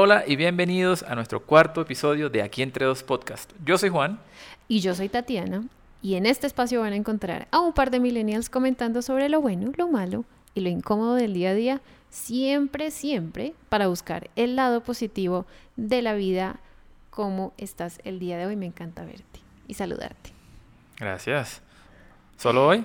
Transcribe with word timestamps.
Hola 0.00 0.22
y 0.24 0.36
bienvenidos 0.36 1.02
a 1.02 1.16
nuestro 1.16 1.42
cuarto 1.44 1.80
episodio 1.80 2.30
de 2.30 2.40
Aquí 2.40 2.62
entre 2.62 2.86
dos 2.86 3.02
podcast. 3.02 3.50
Yo 3.64 3.78
soy 3.78 3.88
Juan. 3.88 4.20
Y 4.68 4.78
yo 4.78 4.94
soy 4.94 5.08
Tatiana. 5.08 5.64
Y 6.02 6.14
en 6.14 6.24
este 6.24 6.46
espacio 6.46 6.82
van 6.82 6.92
a 6.92 6.96
encontrar 6.96 7.48
a 7.50 7.58
un 7.58 7.72
par 7.72 7.90
de 7.90 7.98
millennials 7.98 8.48
comentando 8.48 9.02
sobre 9.02 9.28
lo 9.28 9.40
bueno, 9.40 9.72
lo 9.76 9.88
malo 9.88 10.24
y 10.54 10.60
lo 10.60 10.68
incómodo 10.68 11.16
del 11.16 11.34
día 11.34 11.50
a 11.50 11.54
día, 11.54 11.80
siempre, 12.10 12.92
siempre 12.92 13.54
para 13.68 13.88
buscar 13.88 14.30
el 14.36 14.54
lado 14.54 14.84
positivo 14.84 15.46
de 15.74 16.00
la 16.00 16.14
vida. 16.14 16.60
¿Cómo 17.10 17.52
estás 17.56 17.98
el 18.04 18.20
día 18.20 18.38
de 18.38 18.46
hoy? 18.46 18.54
Me 18.54 18.66
encanta 18.66 19.04
verte 19.04 19.40
y 19.66 19.74
saludarte. 19.74 20.30
Gracias. 20.96 21.60
¿Solo 22.36 22.68
hoy? 22.68 22.84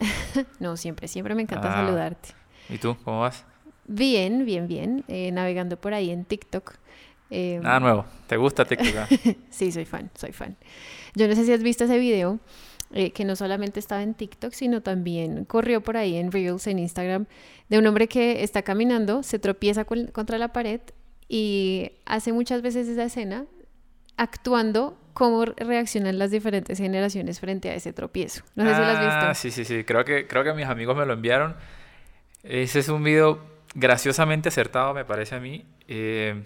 no, 0.58 0.76
siempre, 0.76 1.06
siempre 1.06 1.36
me 1.36 1.42
encanta 1.42 1.72
ah. 1.72 1.84
saludarte. 1.84 2.30
¿Y 2.68 2.78
tú? 2.78 2.96
¿Cómo 3.04 3.20
vas? 3.20 3.44
Bien, 3.88 4.44
bien, 4.44 4.68
bien. 4.68 5.04
Eh, 5.08 5.32
navegando 5.32 5.76
por 5.76 5.94
ahí 5.94 6.10
en 6.10 6.24
TikTok. 6.24 6.74
Eh, 7.30 7.58
Nada 7.62 7.80
nuevo. 7.80 8.04
¿Te 8.26 8.36
gusta 8.36 8.64
TikTok? 8.64 8.94
Ah? 8.96 9.08
sí, 9.50 9.72
soy 9.72 9.84
fan, 9.84 10.10
soy 10.14 10.32
fan. 10.32 10.56
Yo 11.14 11.26
no 11.26 11.34
sé 11.34 11.44
si 11.44 11.52
has 11.52 11.62
visto 11.62 11.84
ese 11.84 11.98
video, 11.98 12.38
eh, 12.92 13.10
que 13.10 13.24
no 13.24 13.34
solamente 13.34 13.80
estaba 13.80 14.02
en 14.02 14.14
TikTok, 14.14 14.52
sino 14.52 14.82
también 14.82 15.44
corrió 15.44 15.82
por 15.82 15.96
ahí 15.96 16.16
en 16.16 16.30
Reels, 16.30 16.66
en 16.66 16.78
Instagram, 16.78 17.26
de 17.68 17.78
un 17.78 17.86
hombre 17.86 18.08
que 18.08 18.42
está 18.44 18.62
caminando, 18.62 19.22
se 19.22 19.38
tropieza 19.38 19.84
contra 19.84 20.38
la 20.38 20.52
pared 20.52 20.80
y 21.28 21.92
hace 22.06 22.32
muchas 22.32 22.62
veces 22.62 22.88
esa 22.88 23.04
escena 23.04 23.44
actuando 24.16 24.98
cómo 25.12 25.44
reaccionan 25.44 26.18
las 26.18 26.30
diferentes 26.30 26.78
generaciones 26.78 27.40
frente 27.40 27.70
a 27.70 27.74
ese 27.74 27.92
tropiezo. 27.92 28.42
No 28.54 28.64
sé 28.64 28.74
si 28.74 28.80
lo 28.80 28.86
has 28.86 29.00
visto. 29.00 29.26
Ah, 29.26 29.34
sí, 29.34 29.50
sí, 29.50 29.64
sí. 29.64 29.84
Creo 29.84 30.04
que, 30.04 30.26
creo 30.26 30.44
que 30.44 30.54
mis 30.54 30.66
amigos 30.66 30.96
me 30.96 31.04
lo 31.04 31.12
enviaron. 31.12 31.56
Ese 32.42 32.78
es 32.78 32.88
un 32.88 33.02
video 33.02 33.40
graciosamente 33.78 34.48
acertado, 34.48 34.92
me 34.92 35.04
parece 35.04 35.36
a 35.36 35.40
mí. 35.40 35.64
Eh, 35.86 36.42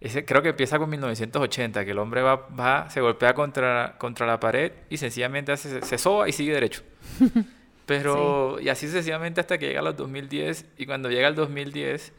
ese, 0.00 0.24
creo 0.24 0.42
que 0.42 0.50
empieza 0.50 0.78
con 0.78 0.88
1980, 0.90 1.84
que 1.84 1.90
el 1.90 1.98
hombre 1.98 2.22
va, 2.22 2.46
va 2.48 2.88
se 2.90 3.00
golpea 3.00 3.34
contra, 3.34 3.96
contra 3.98 4.26
la 4.26 4.38
pared 4.38 4.72
y 4.88 4.96
sencillamente 4.96 5.52
hace, 5.52 5.82
se 5.82 5.98
soba 5.98 6.28
y 6.28 6.32
sigue 6.32 6.52
derecho. 6.52 6.82
Pero, 7.86 8.60
y 8.60 8.68
así 8.68 8.86
sucesivamente 8.86 9.40
hasta 9.40 9.56
que 9.58 9.66
llega 9.66 9.80
a 9.80 9.82
los 9.82 9.96
2010, 9.96 10.66
y 10.76 10.84
cuando 10.84 11.10
llega 11.10 11.26
al 11.26 11.34
2010, 11.34 12.12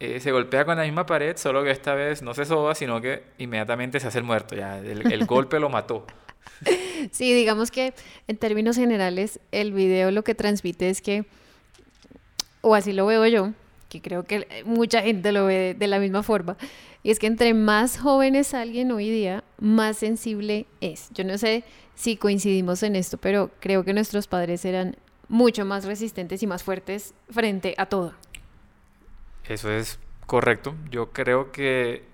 eh, 0.00 0.20
se 0.20 0.30
golpea 0.30 0.66
con 0.66 0.76
la 0.76 0.84
misma 0.84 1.06
pared, 1.06 1.36
solo 1.38 1.64
que 1.64 1.70
esta 1.70 1.94
vez 1.94 2.20
no 2.20 2.34
se 2.34 2.44
soba, 2.44 2.74
sino 2.74 3.00
que 3.00 3.22
inmediatamente 3.38 3.98
se 3.98 4.08
hace 4.08 4.18
el 4.18 4.24
muerto, 4.24 4.54
ya 4.54 4.78
el, 4.78 5.10
el 5.10 5.26
golpe 5.26 5.58
lo 5.58 5.70
mató. 5.70 6.06
Sí, 7.12 7.32
digamos 7.32 7.70
que 7.70 7.94
en 8.26 8.36
términos 8.36 8.76
generales, 8.76 9.40
el 9.52 9.72
video 9.72 10.10
lo 10.10 10.22
que 10.22 10.34
transmite 10.34 10.90
es 10.90 11.00
que 11.00 11.24
o 12.60 12.74
así 12.74 12.92
lo 12.92 13.06
veo 13.06 13.26
yo, 13.26 13.52
que 13.88 14.00
creo 14.00 14.24
que 14.24 14.64
mucha 14.64 15.02
gente 15.02 15.32
lo 15.32 15.46
ve 15.46 15.74
de, 15.78 15.86
la 15.86 15.98
misma 15.98 16.22
forma, 16.22 16.56
y 17.02 17.10
es 17.10 17.18
que 17.18 17.26
entre 17.26 17.54
más 17.54 17.98
jóvenes 17.98 18.54
alguien 18.54 18.90
hoy 18.92 19.08
día, 19.10 19.44
más 19.60 19.98
sensible 19.98 20.66
es. 20.80 21.10
Yo 21.14 21.24
no 21.24 21.38
sé 21.38 21.64
si 21.94 22.16
coincidimos 22.16 22.82
en 22.82 22.96
esto, 22.96 23.18
pero 23.18 23.50
creo 23.60 23.84
que 23.84 23.92
nuestros 23.92 24.26
padres 24.26 24.64
eran 24.64 24.96
mucho 25.28 25.64
más 25.64 25.84
resistentes 25.84 26.42
y 26.42 26.46
más 26.46 26.62
fuertes 26.62 27.14
frente 27.30 27.74
a 27.78 27.86
todo. 27.86 28.14
Eso 29.48 29.70
es 29.70 29.98
correcto. 30.26 30.74
Yo 30.90 31.10
creo 31.12 31.52
que 31.52 32.04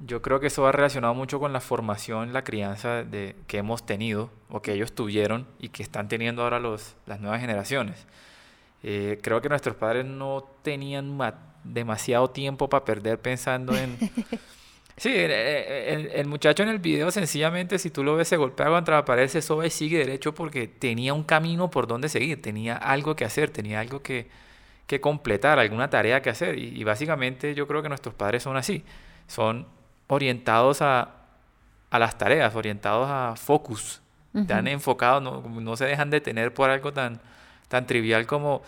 yo 0.00 0.20
creo 0.20 0.40
que 0.40 0.48
eso 0.48 0.62
va 0.62 0.72
relacionado 0.72 1.14
mucho 1.14 1.40
con 1.40 1.52
la 1.52 1.60
formación, 1.60 2.32
la 2.32 2.44
crianza 2.44 3.02
de, 3.02 3.34
que 3.46 3.58
hemos 3.58 3.86
tenido 3.86 4.30
o 4.50 4.60
que 4.60 4.74
ellos 4.74 4.92
tuvieron 4.92 5.46
y 5.58 5.70
que 5.70 5.82
están 5.82 6.08
teniendo 6.08 6.42
ahora 6.42 6.60
los, 6.60 6.96
las 7.06 7.20
nuevas 7.20 7.40
generaciones. 7.40 8.06
Eh, 8.82 9.18
creo 9.22 9.40
que 9.40 9.48
nuestros 9.48 9.76
padres 9.76 10.04
no 10.04 10.44
tenían 10.62 11.18
demasiado 11.64 12.30
tiempo 12.30 12.68
para 12.68 12.84
perder 12.84 13.20
pensando 13.20 13.76
en... 13.76 13.96
Sí, 14.98 15.12
el, 15.14 16.26
muchacho 16.26 16.62
en 16.62 16.70
el 16.70 16.78
video 16.78 17.10
sencillamente, 17.10 17.78
si 17.78 17.90
tú 17.90 18.02
lo 18.02 18.16
ves, 18.16 18.28
se 18.28 18.38
golpea 18.38 18.68
contra 18.68 18.96
la 18.96 19.04
pared, 19.04 19.28
se 19.28 19.42
soba 19.42 19.66
y 19.66 19.70
sigue 19.70 19.98
derecho 19.98 20.34
porque 20.34 20.68
tenía 20.68 21.12
un 21.12 21.22
camino 21.22 21.68
por 21.68 21.86
donde 21.86 22.08
seguir, 22.08 22.40
tenía 22.40 22.76
algo 22.76 23.14
que 23.14 23.26
hacer, 23.26 23.50
tenía 23.50 23.80
algo 23.80 24.00
que, 24.00 24.30
que 24.86 24.98
completar, 25.02 25.58
alguna 25.58 25.90
tarea 25.90 26.22
que 26.22 26.30
hacer. 26.30 26.58
Y, 26.58 26.82
básicamente 26.84 27.54
yo 27.54 27.66
creo 27.66 27.82
que 27.82 27.90
nuestros 27.90 28.14
padres 28.14 28.42
son 28.42 28.56
así, 28.56 28.84
son 29.26 29.66
orientados 30.06 30.80
a, 30.80 31.16
a 31.90 31.98
las 31.98 32.16
tareas, 32.16 32.54
orientados 32.54 33.06
a 33.10 33.34
focus, 33.36 34.00
están 34.34 34.66
enfocados, 34.66 35.22
no, 35.22 35.42
no 35.42 35.76
se 35.76 35.84
dejan 35.84 36.08
detener 36.08 36.54
por 36.54 36.70
algo 36.70 36.94
tan, 36.94 37.20
tan 37.68 37.86
trivial 37.86 38.26
como 38.26 38.62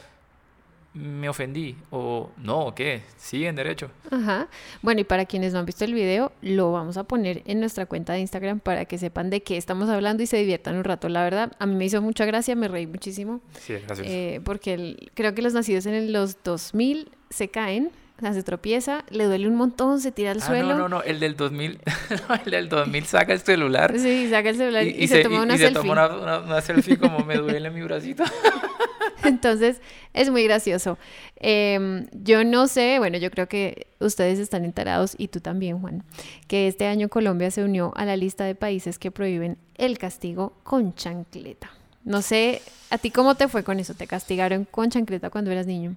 me 0.95 1.29
ofendí 1.29 1.77
o 1.91 2.31
no, 2.39 2.75
¿qué? 2.75 3.03
Siguen 3.17 3.55
derecho. 3.55 3.91
Ajá. 4.11 4.49
Bueno, 4.83 5.01
y 5.01 5.05
para 5.05 5.27
quienes 5.27 5.53
no 5.53 5.61
han 5.61 5.67
visto 5.67 5.85
el 5.85 5.95
video, 5.95 6.33
lo 6.43 6.73
vamos 6.73 6.97
a 6.97 7.05
poner 7.05 7.43
en 7.47 7.61
nuestra 7.61 7.87
cuenta 7.87 8.15
de 8.15 8.21
Instagram 8.21 8.59
para 8.61 8.85
que 8.85 8.99
sepan 8.99 9.31
de 9.31 9.43
qué 9.43 9.57
estamos 9.57 9.89
hablando 9.89 10.23
y 10.23 10.27
se 10.27 10.39
diviertan 10.39 10.77
un 10.77 10.85
rato. 10.85 11.09
La 11.09 11.23
verdad, 11.23 11.53
a 11.59 11.67
mí 11.67 11.75
me 11.75 11.85
hizo 11.85 12.03
mucha 12.03 12.25
gracia, 12.25 12.57
me 12.57 12.69
reí 12.69 12.87
muchísimo. 12.87 13.41
Sí, 13.61 13.75
gracias. 13.87 14.07
Eh, 14.09 14.41
porque 14.45 15.11
creo 15.15 15.35
que 15.35 15.43
los 15.43 15.53
nacidos 15.53 15.87
en 15.87 16.13
los 16.13 16.43
2000 16.43 17.11
se 17.31 17.49
caen 17.49 17.91
o 18.19 18.21
sea, 18.21 18.35
se 18.35 18.43
tropieza, 18.43 19.05
le 19.11 19.25
duele 19.25 19.47
un 19.47 19.55
montón, 19.55 20.01
se 20.01 20.11
tira 20.11 20.33
al 20.33 20.39
ah, 20.39 20.47
suelo. 20.47 20.69
No, 20.71 20.79
no, 20.79 20.89
no, 20.89 21.03
el 21.03 21.21
del 21.21 21.37
2000, 21.37 21.79
el 22.45 22.51
del 22.51 22.69
2000 22.69 23.05
saca 23.07 23.33
el 23.33 23.41
celular. 23.41 23.95
Sí, 23.97 24.29
saca 24.29 24.51
el 24.51 24.57
celular 24.57 24.85
y, 24.85 25.07
se, 25.07 25.23
toma 25.23 25.43
una 25.43 25.57
selfie. 25.57 25.67
Y 25.67 25.69
se 25.69 25.89
toma 25.89 26.41
una, 26.41 26.61
selfie 26.61 26.99
como 26.99 27.21
me 27.21 27.37
duele 27.37 27.71
mi 27.71 27.81
bracito. 27.83 28.25
Entonces, 29.25 29.81
es 30.15 30.31
muy 30.31 30.43
gracioso. 30.45 30.99
Em, 31.37 32.07
yo 32.13 32.43
no 32.43 32.67
sé, 32.67 32.99
bueno, 32.99 33.19
yo 33.19 33.31
creo 33.31 33.47
que 33.47 33.87
ustedes 34.01 34.41
están 34.41 34.65
enterados 34.65 35.15
y 35.17 35.29
tú 35.29 35.41
también, 35.41 35.81
Juan, 35.81 36.03
que 36.49 36.67
este 36.67 36.87
año 36.87 37.09
Colombia 37.09 37.53
se 37.53 37.63
unió 37.63 37.93
a 37.95 38.05
la 38.05 38.17
lista 38.17 38.45
de 38.45 38.57
países 38.57 38.99
que 38.99 39.13
prohíben 39.13 39.59
el 39.77 39.97
castigo 39.99 40.55
con 40.65 40.95
chancleta. 40.95 41.71
No 42.05 42.23
sé, 42.23 42.63
¿a 42.91 42.99
ti 42.99 43.13
cómo 43.13 43.37
te 43.37 43.47
fue 43.47 43.63
con 43.63 43.79
eso? 43.79 43.95
¿Te 43.95 44.09
castigaron 44.09 44.65
con 44.65 44.91
chancleta 44.91 45.31
cuando 45.31 45.53
eras 45.53 45.67
niño? 45.67 45.95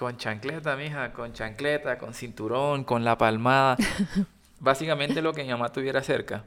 Con 0.00 0.16
chancleta, 0.16 0.76
mija, 0.76 1.12
con 1.12 1.34
chancleta, 1.34 1.98
con 1.98 2.14
cinturón, 2.14 2.84
con 2.84 3.04
la 3.04 3.18
palmada. 3.18 3.76
Básicamente 4.58 5.20
lo 5.20 5.34
que 5.34 5.42
mi 5.42 5.50
mamá 5.50 5.68
tuviera 5.68 6.02
cerca. 6.02 6.42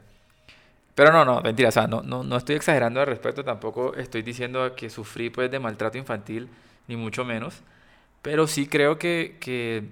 Pero 0.95 1.11
no, 1.11 1.23
no, 1.23 1.39
mentira, 1.39 1.69
o 1.69 1.71
sea, 1.71 1.85
no, 1.85 2.01
no, 2.01 2.23
no 2.23 2.35
estoy 2.35 2.55
exagerando 2.55 2.99
al 2.99 3.05
respecto, 3.05 3.43
tampoco 3.43 3.93
estoy 3.93 4.23
diciendo 4.23 4.73
que 4.75 4.89
sufrí 4.89 5.29
pues 5.29 5.51
de 5.51 5.59
maltrato 5.59 5.99
infantil, 5.99 6.49
ni 6.87 6.95
mucho 6.95 7.25
menos. 7.25 7.61
Pero 8.23 8.47
sí 8.47 8.65
creo 8.65 8.97
que, 8.97 9.37
que, 9.39 9.83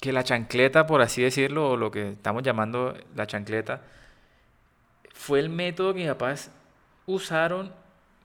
que 0.00 0.12
la 0.12 0.22
chancleta, 0.22 0.86
por 0.86 1.02
así 1.02 1.20
decirlo, 1.20 1.70
o 1.70 1.76
lo 1.76 1.90
que 1.90 2.10
estamos 2.10 2.44
llamando 2.44 2.96
la 3.16 3.26
chancleta, 3.26 3.82
fue 5.12 5.40
el 5.40 5.48
método 5.48 5.94
que 5.94 5.98
mis 5.98 6.08
papás 6.10 6.52
usaron 7.06 7.72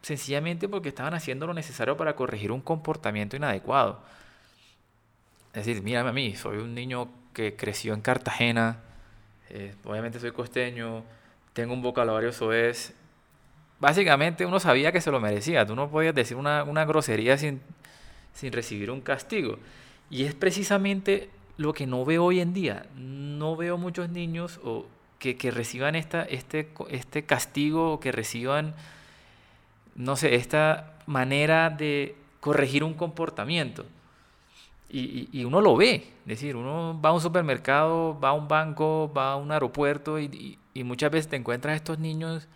sencillamente 0.03 0.69
porque 0.69 0.89
estaban 0.89 1.15
haciendo 1.15 1.47
lo 1.47 1.55
necesario 1.55 1.97
para 1.97 2.15
corregir 2.15 2.51
un 2.51 2.61
comportamiento 2.61 3.35
inadecuado. 3.35 4.03
Es 5.53 5.65
decir, 5.65 5.81
mírame 5.81 6.09
a 6.09 6.13
mí, 6.13 6.35
soy 6.35 6.57
un 6.57 6.75
niño 6.75 7.09
que 7.33 7.55
creció 7.55 7.93
en 7.93 8.01
Cartagena, 8.01 8.79
eh, 9.49 9.73
obviamente 9.83 10.19
soy 10.19 10.31
costeño, 10.31 11.03
tengo 11.53 11.73
un 11.73 11.81
vocabulario 11.81 12.31
soez. 12.31 12.93
Básicamente 13.79 14.45
uno 14.45 14.59
sabía 14.59 14.91
que 14.91 15.01
se 15.01 15.09
lo 15.09 15.19
merecía, 15.19 15.65
tú 15.65 15.75
no 15.75 15.89
podías 15.89 16.13
decir 16.13 16.37
una, 16.37 16.85
grosería 16.85 17.37
sin, 17.37 17.61
sin 18.33 18.51
recibir 18.53 18.91
un 18.91 19.01
castigo. 19.01 19.57
Y 20.09 20.25
es 20.25 20.35
precisamente 20.35 21.29
lo 21.57 21.73
que 21.73 21.87
no 21.87 22.05
veo 22.05 22.25
hoy 22.25 22.41
en 22.41 22.53
día. 22.53 22.85
No 22.95 23.55
veo 23.55 23.77
muchos 23.77 24.09
niños 24.09 24.59
o 24.63 24.85
que, 25.17 25.35
que 25.35 25.51
reciban 25.51 25.95
esta, 25.95 26.23
este, 26.23 26.69
este 26.89 27.23
castigo 27.23 27.93
o 27.93 27.99
que 27.99 28.11
reciban, 28.11 28.75
no 29.95 30.15
sé, 30.15 30.35
esta 30.35 30.93
manera 31.05 31.69
de 31.69 32.15
corregir 32.39 32.83
un 32.83 32.93
comportamiento. 32.93 33.85
Y, 34.91 35.29
y, 35.31 35.45
uno 35.45 35.61
lo 35.61 35.77
ve, 35.77 35.95
es 35.95 36.25
decir, 36.25 36.55
uno 36.55 36.99
va 36.99 37.09
a 37.09 37.13
un 37.13 37.21
supermercado, 37.21 38.19
va 38.19 38.29
a 38.29 38.33
un 38.33 38.47
banco, 38.47 39.11
va 39.15 39.33
a 39.33 39.35
un 39.35 39.51
aeropuerto 39.51 40.19
y, 40.19 40.57
y 40.73 40.83
muchas 40.83 41.11
veces 41.11 41.27
te 41.27 41.35
encuentras 41.35 41.73
a 41.73 41.75
estos 41.75 41.99
niños 41.99 42.47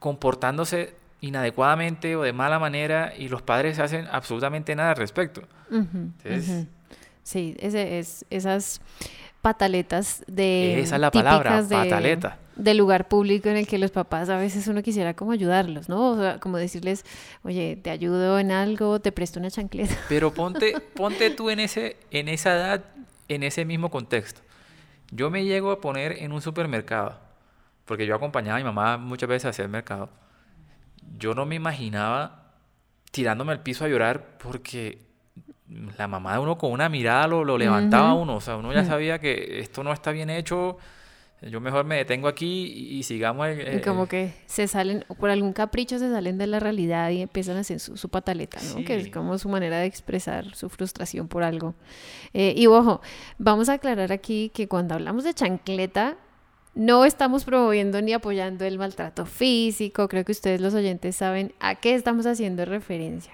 comportándose 0.00 0.96
inadecuadamente 1.20 2.16
o 2.16 2.22
de 2.22 2.32
mala 2.32 2.58
manera 2.58 3.12
y 3.16 3.28
los 3.28 3.42
padres 3.42 3.78
hacen 3.78 4.08
absolutamente 4.10 4.74
nada 4.74 4.90
al 4.90 4.96
respecto. 4.96 5.42
Sí, 7.22 7.54
ese 7.60 7.98
es, 7.98 8.24
esas 8.30 8.80
pataletas 9.42 10.24
de... 10.26 10.80
Esa 10.80 10.96
es 10.96 11.00
la 11.00 11.10
palabra, 11.10 11.62
de, 11.62 11.74
pataleta. 11.74 12.38
Del 12.56 12.76
lugar 12.76 13.08
público 13.08 13.48
en 13.48 13.56
el 13.56 13.66
que 13.66 13.78
los 13.78 13.90
papás 13.90 14.28
a 14.28 14.36
veces 14.36 14.66
uno 14.68 14.82
quisiera 14.82 15.14
como 15.14 15.32
ayudarlos, 15.32 15.88
¿no? 15.88 16.10
O 16.10 16.16
sea, 16.16 16.38
como 16.40 16.58
decirles, 16.58 17.04
oye, 17.42 17.76
te 17.76 17.90
ayudo 17.90 18.38
en 18.38 18.50
algo, 18.50 19.00
te 19.00 19.12
presto 19.12 19.40
una 19.40 19.50
chancleta. 19.50 19.94
Pero 20.08 20.32
ponte, 20.34 20.78
ponte 20.94 21.30
tú 21.30 21.50
en, 21.50 21.60
ese, 21.60 21.96
en 22.10 22.28
esa 22.28 22.54
edad, 22.54 22.84
en 23.28 23.42
ese 23.42 23.64
mismo 23.64 23.90
contexto. 23.90 24.42
Yo 25.10 25.30
me 25.30 25.44
llego 25.44 25.70
a 25.70 25.80
poner 25.80 26.12
en 26.22 26.32
un 26.32 26.42
supermercado, 26.42 27.18
porque 27.84 28.06
yo 28.06 28.14
acompañaba 28.14 28.56
a 28.56 28.58
mi 28.58 28.64
mamá 28.64 28.96
muchas 28.98 29.28
veces 29.28 29.46
a 29.46 29.48
hacer 29.50 29.68
mercado. 29.68 30.10
Yo 31.18 31.34
no 31.34 31.46
me 31.46 31.56
imaginaba 31.56 32.52
tirándome 33.10 33.52
al 33.52 33.62
piso 33.62 33.84
a 33.84 33.88
llorar 33.88 34.38
porque 34.38 35.09
la 35.96 36.08
mamá 36.08 36.34
de 36.34 36.38
uno 36.40 36.58
con 36.58 36.72
una 36.72 36.88
mirada 36.88 37.26
lo, 37.26 37.44
lo 37.44 37.56
levantaba 37.56 38.14
uno, 38.14 38.36
o 38.36 38.40
sea, 38.40 38.56
uno 38.56 38.72
ya 38.72 38.84
sabía 38.84 39.18
que 39.18 39.60
esto 39.60 39.84
no 39.84 39.92
está 39.92 40.10
bien 40.10 40.30
hecho, 40.30 40.78
yo 41.42 41.60
mejor 41.60 41.86
me 41.86 41.96
detengo 41.96 42.28
aquí 42.28 42.64
y, 42.66 43.02
sigamos. 43.02 43.48
El, 43.48 43.78
y 43.78 43.80
como 43.80 44.06
que 44.06 44.34
se 44.44 44.68
salen, 44.68 45.06
por 45.18 45.30
algún 45.30 45.54
capricho 45.54 45.98
se 45.98 46.10
salen 46.10 46.36
de 46.36 46.46
la 46.46 46.60
realidad 46.60 47.08
y 47.10 47.22
empiezan 47.22 47.56
a 47.56 47.60
hacer 47.60 47.80
su, 47.80 48.08
pataleta, 48.10 48.60
¿no? 48.74 48.84
Que 48.84 48.96
es 48.96 49.08
como 49.08 49.38
su 49.38 49.48
manera 49.48 49.78
de 49.78 49.86
expresar 49.86 50.54
su 50.54 50.68
frustración 50.68 51.28
por 51.28 51.42
algo. 51.42 51.74
Eh, 52.34 52.52
y 52.56 52.66
ojo, 52.66 53.00
vamos 53.38 53.70
a 53.70 53.74
aclarar 53.74 54.12
aquí 54.12 54.50
que 54.52 54.68
cuando 54.68 54.94
hablamos 54.94 55.24
de 55.24 55.32
chancleta, 55.32 56.18
no 56.74 57.04
estamos 57.04 57.44
promoviendo 57.44 58.00
ni 58.00 58.12
apoyando 58.12 58.64
el 58.64 58.78
maltrato 58.78 59.26
físico. 59.26 60.08
Creo 60.08 60.24
que 60.24 60.32
ustedes, 60.32 60.60
los 60.60 60.74
oyentes, 60.74 61.16
saben 61.16 61.52
a 61.60 61.74
qué 61.74 61.94
estamos 61.94 62.26
haciendo 62.26 62.64
referencia. 62.64 63.32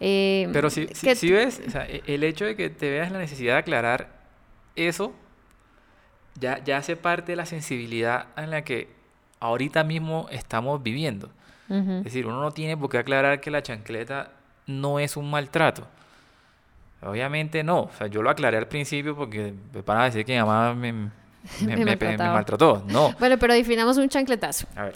Eh, 0.00 0.48
Pero 0.52 0.70
si, 0.70 0.86
si, 0.88 1.30
ves, 1.30 1.60
e, 1.74 2.02
el 2.06 2.24
hecho 2.24 2.46
de 2.46 2.56
que 2.56 2.70
te 2.70 2.90
veas 2.90 3.12
la 3.12 3.18
necesidad 3.18 3.54
de 3.54 3.58
aclarar 3.58 4.20
eso 4.74 5.12
ya, 6.38 6.64
ya 6.64 6.78
hace 6.78 6.96
parte 6.96 7.32
de 7.32 7.36
la 7.36 7.44
sensibilidad 7.44 8.28
en 8.36 8.50
la 8.50 8.64
que 8.64 8.88
ahorita 9.40 9.84
mismo 9.84 10.26
estamos 10.30 10.82
viviendo. 10.82 11.30
Es 11.68 12.02
decir, 12.02 12.26
uno 12.26 12.40
no 12.40 12.50
tiene 12.50 12.76
por 12.76 12.90
qué 12.90 12.98
aclarar 12.98 13.40
que 13.40 13.48
la 13.48 13.62
chancleta 13.62 14.32
no 14.66 14.98
es 14.98 15.16
un 15.16 15.30
maltrato. 15.30 15.86
Obviamente 17.00 17.62
no. 17.62 17.82
O 17.82 17.90
sea, 17.96 18.08
yo 18.08 18.22
lo 18.22 18.30
aclaré 18.30 18.56
al 18.56 18.66
principio 18.66 19.14
porque 19.14 19.54
para 19.84 20.04
decir 20.04 20.24
que 20.24 20.32
mi 20.32 20.40
mamá 20.40 20.74
me, 20.74 21.10
me, 21.64 21.84
maltrató. 21.84 22.84
No. 22.88 23.14
Bueno, 23.18 23.38
pero 23.38 23.54
definamos 23.54 23.96
un 23.96 24.08
chancletazo. 24.08 24.66
A 24.76 24.84
ver. 24.84 24.94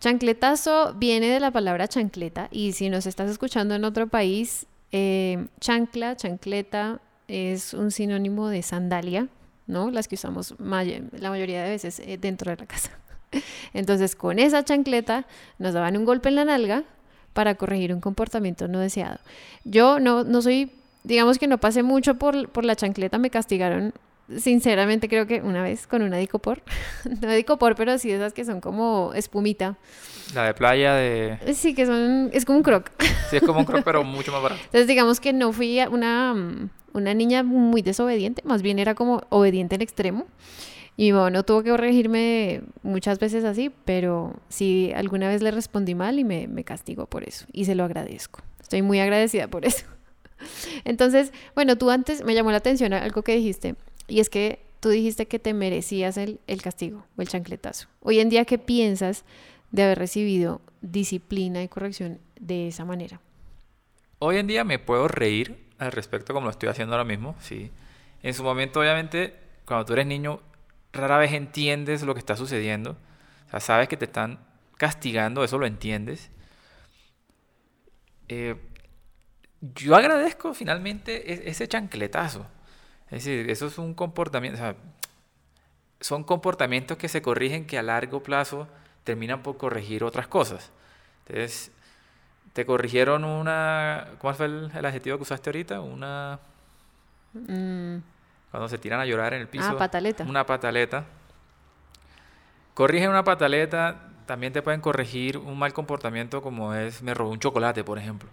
Chancletazo 0.00 0.94
viene 0.94 1.28
de 1.28 1.40
la 1.40 1.50
palabra 1.50 1.88
chancleta 1.88 2.48
y 2.50 2.72
si 2.72 2.90
nos 2.90 3.06
estás 3.06 3.30
escuchando 3.30 3.74
en 3.74 3.84
otro 3.84 4.06
país, 4.08 4.66
eh, 4.92 5.46
chancla, 5.60 6.16
chancleta 6.16 7.00
es 7.28 7.74
un 7.74 7.90
sinónimo 7.90 8.48
de 8.48 8.62
sandalia 8.62 9.28
¿no? 9.66 9.90
Las 9.90 10.08
que 10.08 10.14
usamos 10.14 10.54
la 10.58 11.30
mayoría 11.30 11.64
de 11.64 11.70
veces 11.70 12.00
eh, 12.00 12.18
dentro 12.18 12.50
de 12.50 12.56
la 12.56 12.66
casa. 12.66 12.90
Entonces, 13.74 14.14
con 14.14 14.38
esa 14.38 14.64
chancleta 14.64 15.26
nos 15.58 15.74
daban 15.74 15.96
un 15.96 16.04
golpe 16.04 16.28
en 16.28 16.36
la 16.36 16.44
nalga 16.44 16.84
para 17.32 17.56
corregir 17.56 17.92
un 17.92 18.00
comportamiento 18.00 18.68
no 18.68 18.80
deseado. 18.80 19.18
Yo 19.64 20.00
no, 20.00 20.24
no 20.24 20.40
soy, 20.40 20.70
digamos 21.04 21.38
que 21.38 21.48
no 21.48 21.58
pasé 21.58 21.82
mucho 21.82 22.14
por, 22.14 22.48
por 22.48 22.64
la 22.64 22.76
chancleta, 22.76 23.18
me 23.18 23.30
castigaron 23.30 23.92
sinceramente 24.36 25.08
creo 25.08 25.26
que 25.26 25.40
una 25.42 25.62
vez 25.62 25.86
con 25.86 26.02
una 26.02 26.16
dicopor, 26.16 26.62
no 27.20 27.32
dicopor, 27.32 27.74
pero 27.74 27.98
sí 27.98 28.10
esas 28.10 28.32
que 28.32 28.44
son 28.44 28.60
como 28.60 29.12
espumita. 29.14 29.76
La 30.34 30.44
de 30.44 30.54
playa 30.54 30.94
de... 30.94 31.38
Sí, 31.54 31.74
que 31.74 31.86
son, 31.86 32.30
es 32.32 32.44
como 32.44 32.58
un 32.58 32.64
croc. 32.64 32.90
Sí, 33.30 33.36
es 33.36 33.42
como 33.42 33.60
un 33.60 33.64
croc, 33.64 33.82
pero 33.84 34.02
mucho 34.04 34.32
más 34.32 34.42
barato. 34.42 34.60
Entonces 34.64 34.86
digamos 34.88 35.20
que 35.20 35.32
no 35.32 35.52
fui 35.52 35.80
una, 35.90 36.34
una 36.92 37.14
niña 37.14 37.42
muy 37.42 37.82
desobediente, 37.82 38.42
más 38.44 38.62
bien 38.62 38.78
era 38.78 38.94
como 38.94 39.22
obediente 39.28 39.76
en 39.76 39.82
extremo. 39.82 40.26
Y 40.98 41.04
mi 41.04 41.12
mamá 41.12 41.30
no 41.30 41.42
tuvo 41.44 41.62
que 41.62 41.70
corregirme 41.70 42.62
muchas 42.82 43.18
veces 43.18 43.44
así, 43.44 43.70
pero 43.84 44.34
sí 44.48 44.92
alguna 44.96 45.28
vez 45.28 45.42
le 45.42 45.50
respondí 45.50 45.94
mal 45.94 46.18
y 46.18 46.24
me, 46.24 46.48
me 46.48 46.64
castigó 46.64 47.06
por 47.06 47.22
eso. 47.22 47.44
Y 47.52 47.66
se 47.66 47.74
lo 47.74 47.84
agradezco. 47.84 48.40
Estoy 48.62 48.80
muy 48.80 48.98
agradecida 48.98 49.46
por 49.46 49.66
eso. 49.66 49.84
Entonces, 50.84 51.32
bueno, 51.54 51.76
tú 51.76 51.90
antes 51.90 52.24
me 52.24 52.34
llamó 52.34 52.50
la 52.50 52.56
atención 52.56 52.94
algo 52.94 53.22
que 53.22 53.36
dijiste, 53.36 53.76
y 54.08 54.20
es 54.20 54.30
que 54.30 54.64
tú 54.80 54.90
dijiste 54.90 55.26
que 55.26 55.38
te 55.38 55.54
merecías 55.54 56.16
el, 56.16 56.40
el 56.46 56.62
castigo 56.62 57.06
o 57.16 57.22
el 57.22 57.28
chancletazo. 57.28 57.88
Hoy 58.00 58.20
en 58.20 58.28
día, 58.28 58.44
¿qué 58.44 58.58
piensas 58.58 59.24
de 59.70 59.82
haber 59.82 59.98
recibido 59.98 60.60
disciplina 60.80 61.62
y 61.62 61.68
corrección 61.68 62.20
de 62.38 62.68
esa 62.68 62.84
manera? 62.84 63.20
Hoy 64.18 64.36
en 64.38 64.46
día 64.46 64.64
me 64.64 64.78
puedo 64.78 65.08
reír 65.08 65.66
al 65.78 65.92
respecto 65.92 66.32
como 66.32 66.46
lo 66.46 66.50
estoy 66.50 66.68
haciendo 66.68 66.94
ahora 66.94 67.04
mismo, 67.04 67.36
sí. 67.40 67.70
En 68.22 68.34
su 68.34 68.42
momento, 68.42 68.80
obviamente, 68.80 69.34
cuando 69.66 69.84
tú 69.84 69.92
eres 69.92 70.06
niño, 70.06 70.40
rara 70.92 71.18
vez 71.18 71.32
entiendes 71.32 72.02
lo 72.02 72.14
que 72.14 72.20
está 72.20 72.36
sucediendo. 72.36 72.96
O 73.52 73.60
sabes 73.60 73.88
que 73.88 73.96
te 73.96 74.06
están 74.06 74.40
castigando, 74.76 75.44
eso 75.44 75.58
lo 75.58 75.66
entiendes. 75.66 76.30
Eh, 78.28 78.56
yo 79.60 79.94
agradezco 79.94 80.54
finalmente 80.54 81.32
e-, 81.32 81.50
ese 81.50 81.68
chancletazo. 81.68 82.46
Es 83.06 83.24
decir, 83.24 83.50
eso 83.50 83.66
es 83.66 83.78
un 83.78 83.94
comportamiento, 83.94 84.58
o 84.58 84.60
sea, 84.60 84.76
son 86.00 86.24
comportamientos 86.24 86.96
que 86.96 87.08
se 87.08 87.22
corrigen 87.22 87.66
que 87.66 87.78
a 87.78 87.82
largo 87.82 88.22
plazo 88.22 88.68
terminan 89.04 89.42
por 89.42 89.56
corregir 89.56 90.04
otras 90.04 90.26
cosas. 90.26 90.70
Entonces, 91.26 91.70
te 92.52 92.66
corrigieron 92.66 93.24
una... 93.24 94.08
¿Cuál 94.18 94.34
fue 94.34 94.46
el, 94.46 94.70
adjetivo 94.84 95.16
que 95.16 95.22
usaste 95.22 95.50
ahorita? 95.50 95.80
Una... 95.80 96.38
Mm. 97.34 97.98
Cuando 98.50 98.68
se 98.68 98.78
tiran 98.78 99.00
a 99.00 99.06
llorar 99.06 99.34
en 99.34 99.42
el 99.42 99.48
piso. 99.48 99.68
Ah, 99.68 99.78
pataleta. 99.78 100.24
Una 100.24 100.46
pataleta. 100.46 101.04
Corrigen 102.74 103.10
una 103.10 103.24
pataleta, 103.24 103.96
también 104.26 104.52
te 104.52 104.62
pueden 104.62 104.80
corregir 104.80 105.38
un 105.38 105.58
mal 105.58 105.72
comportamiento 105.72 106.42
como 106.42 106.74
es 106.74 107.02
me 107.02 107.14
robó 107.14 107.30
un 107.30 107.38
chocolate, 107.38 107.84
por 107.84 107.98
ejemplo. 107.98 108.28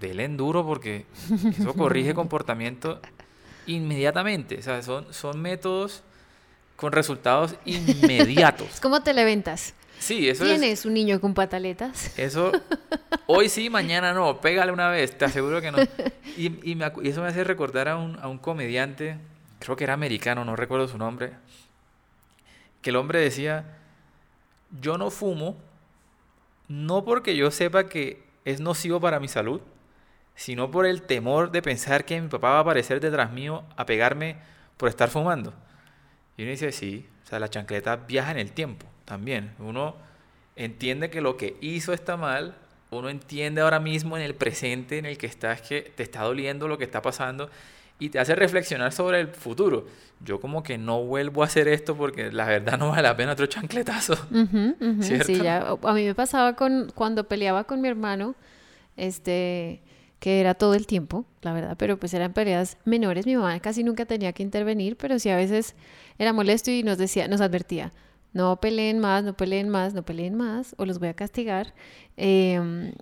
Dele 0.00 0.24
en 0.24 0.36
duro 0.36 0.64
porque 0.64 1.06
eso 1.50 1.74
corrige 1.74 2.14
comportamiento 2.14 3.00
inmediatamente. 3.68 4.58
O 4.58 4.62
sea, 4.62 4.82
son, 4.82 5.12
son 5.12 5.40
métodos 5.40 6.02
con 6.76 6.92
resultados 6.92 7.54
inmediatos. 7.64 8.78
¿Cómo 8.82 9.02
te 9.02 9.14
levantas? 9.14 9.74
Sí, 9.98 10.28
eso 10.28 10.44
¿Tienes 10.44 10.84
un 10.84 10.94
niño 10.94 11.20
con 11.20 11.34
pataletas? 11.34 12.16
Eso, 12.16 12.52
hoy 13.26 13.48
sí, 13.48 13.68
mañana 13.68 14.12
no, 14.14 14.40
pégale 14.40 14.70
una 14.70 14.88
vez, 14.88 15.18
te 15.18 15.24
aseguro 15.24 15.60
que 15.60 15.72
no. 15.72 15.78
Y, 16.36 16.80
eso 17.02 17.20
me 17.20 17.26
hace 17.26 17.42
recordar 17.42 17.88
a 17.88 17.96
un, 17.96 18.16
a 18.20 18.28
un 18.28 18.38
comediante, 18.38 19.18
creo 19.58 19.74
que 19.74 19.84
era 19.84 19.94
americano, 19.94 20.44
no 20.44 20.54
recuerdo 20.54 20.86
su 20.86 20.98
nombre, 20.98 21.32
que 22.80 22.90
el 22.90 22.96
hombre 22.96 23.20
decía, 23.20 23.76
yo 24.80 24.98
no 24.98 25.10
fumo, 25.10 25.56
no 26.68 27.04
porque 27.04 27.34
yo 27.34 27.50
sepa 27.50 27.88
que 27.88 28.22
es 28.44 28.60
nocivo 28.60 29.00
para 29.00 29.18
mi 29.18 29.26
salud, 29.26 29.60
sino 30.38 30.70
por 30.70 30.86
el 30.86 31.02
temor 31.02 31.50
de 31.50 31.62
pensar 31.62 32.04
que 32.04 32.20
mi 32.20 32.28
papá 32.28 32.50
va 32.50 32.58
a 32.58 32.60
aparecer 32.60 33.00
detrás 33.00 33.32
mío 33.32 33.64
a 33.76 33.84
pegarme 33.84 34.36
por 34.76 34.88
estar 34.88 35.10
fumando. 35.10 35.52
Y 36.36 36.42
uno 36.42 36.52
dice, 36.52 36.70
sí, 36.70 37.08
o 37.24 37.28
sea, 37.28 37.40
la 37.40 37.50
chancleta 37.50 37.96
viaja 37.96 38.30
en 38.30 38.38
el 38.38 38.52
tiempo 38.52 38.86
también. 39.04 39.50
Uno 39.58 39.96
entiende 40.54 41.10
que 41.10 41.20
lo 41.20 41.36
que 41.36 41.56
hizo 41.60 41.92
está 41.92 42.16
mal, 42.16 42.54
uno 42.92 43.08
entiende 43.08 43.62
ahora 43.62 43.80
mismo 43.80 44.16
en 44.16 44.22
el 44.22 44.36
presente 44.36 44.98
en 44.98 45.06
el 45.06 45.18
que 45.18 45.26
estás 45.26 45.60
que 45.60 45.92
te 45.96 46.04
está 46.04 46.22
doliendo 46.22 46.68
lo 46.68 46.78
que 46.78 46.84
está 46.84 47.02
pasando 47.02 47.50
y 47.98 48.10
te 48.10 48.20
hace 48.20 48.36
reflexionar 48.36 48.92
sobre 48.92 49.18
el 49.18 49.26
futuro. 49.26 49.88
Yo 50.24 50.40
como 50.40 50.62
que 50.62 50.78
no 50.78 51.02
vuelvo 51.02 51.42
a 51.42 51.46
hacer 51.46 51.66
esto 51.66 51.96
porque 51.96 52.30
la 52.30 52.46
verdad 52.46 52.78
no 52.78 52.90
vale 52.90 53.02
la 53.02 53.16
pena 53.16 53.32
otro 53.32 53.46
chancletazo. 53.46 54.14
Sí, 55.02 55.42
ya, 55.42 55.76
a 55.82 55.92
mí 55.94 56.04
me 56.04 56.14
pasaba 56.14 56.54
con 56.54 56.92
cuando 56.94 57.24
peleaba 57.24 57.64
con 57.64 57.80
mi 57.80 57.88
hermano, 57.88 58.36
este 58.96 59.82
que 60.18 60.40
era 60.40 60.54
todo 60.54 60.74
el 60.74 60.86
tiempo, 60.86 61.24
la 61.42 61.52
verdad, 61.52 61.76
pero 61.78 61.98
pues 61.98 62.12
eran 62.14 62.32
peleas 62.32 62.76
menores, 62.84 63.26
mi 63.26 63.36
mamá 63.36 63.58
casi 63.60 63.84
nunca 63.84 64.04
tenía 64.04 64.32
que 64.32 64.42
intervenir, 64.42 64.96
pero 64.96 65.18
sí 65.18 65.30
a 65.30 65.36
veces 65.36 65.74
era 66.18 66.32
molesto 66.32 66.70
y 66.70 66.82
nos 66.82 66.98
decía, 66.98 67.28
nos 67.28 67.40
advertía, 67.40 67.92
no 68.32 68.60
peleen 68.60 68.98
más, 68.98 69.24
no 69.24 69.36
peleen 69.36 69.68
más, 69.68 69.94
no 69.94 70.02
peleen 70.04 70.34
más, 70.34 70.74
o 70.78 70.84
los 70.84 70.98
voy 70.98 71.08
a 71.08 71.14
castigar. 71.14 71.74
Em, 72.16 72.92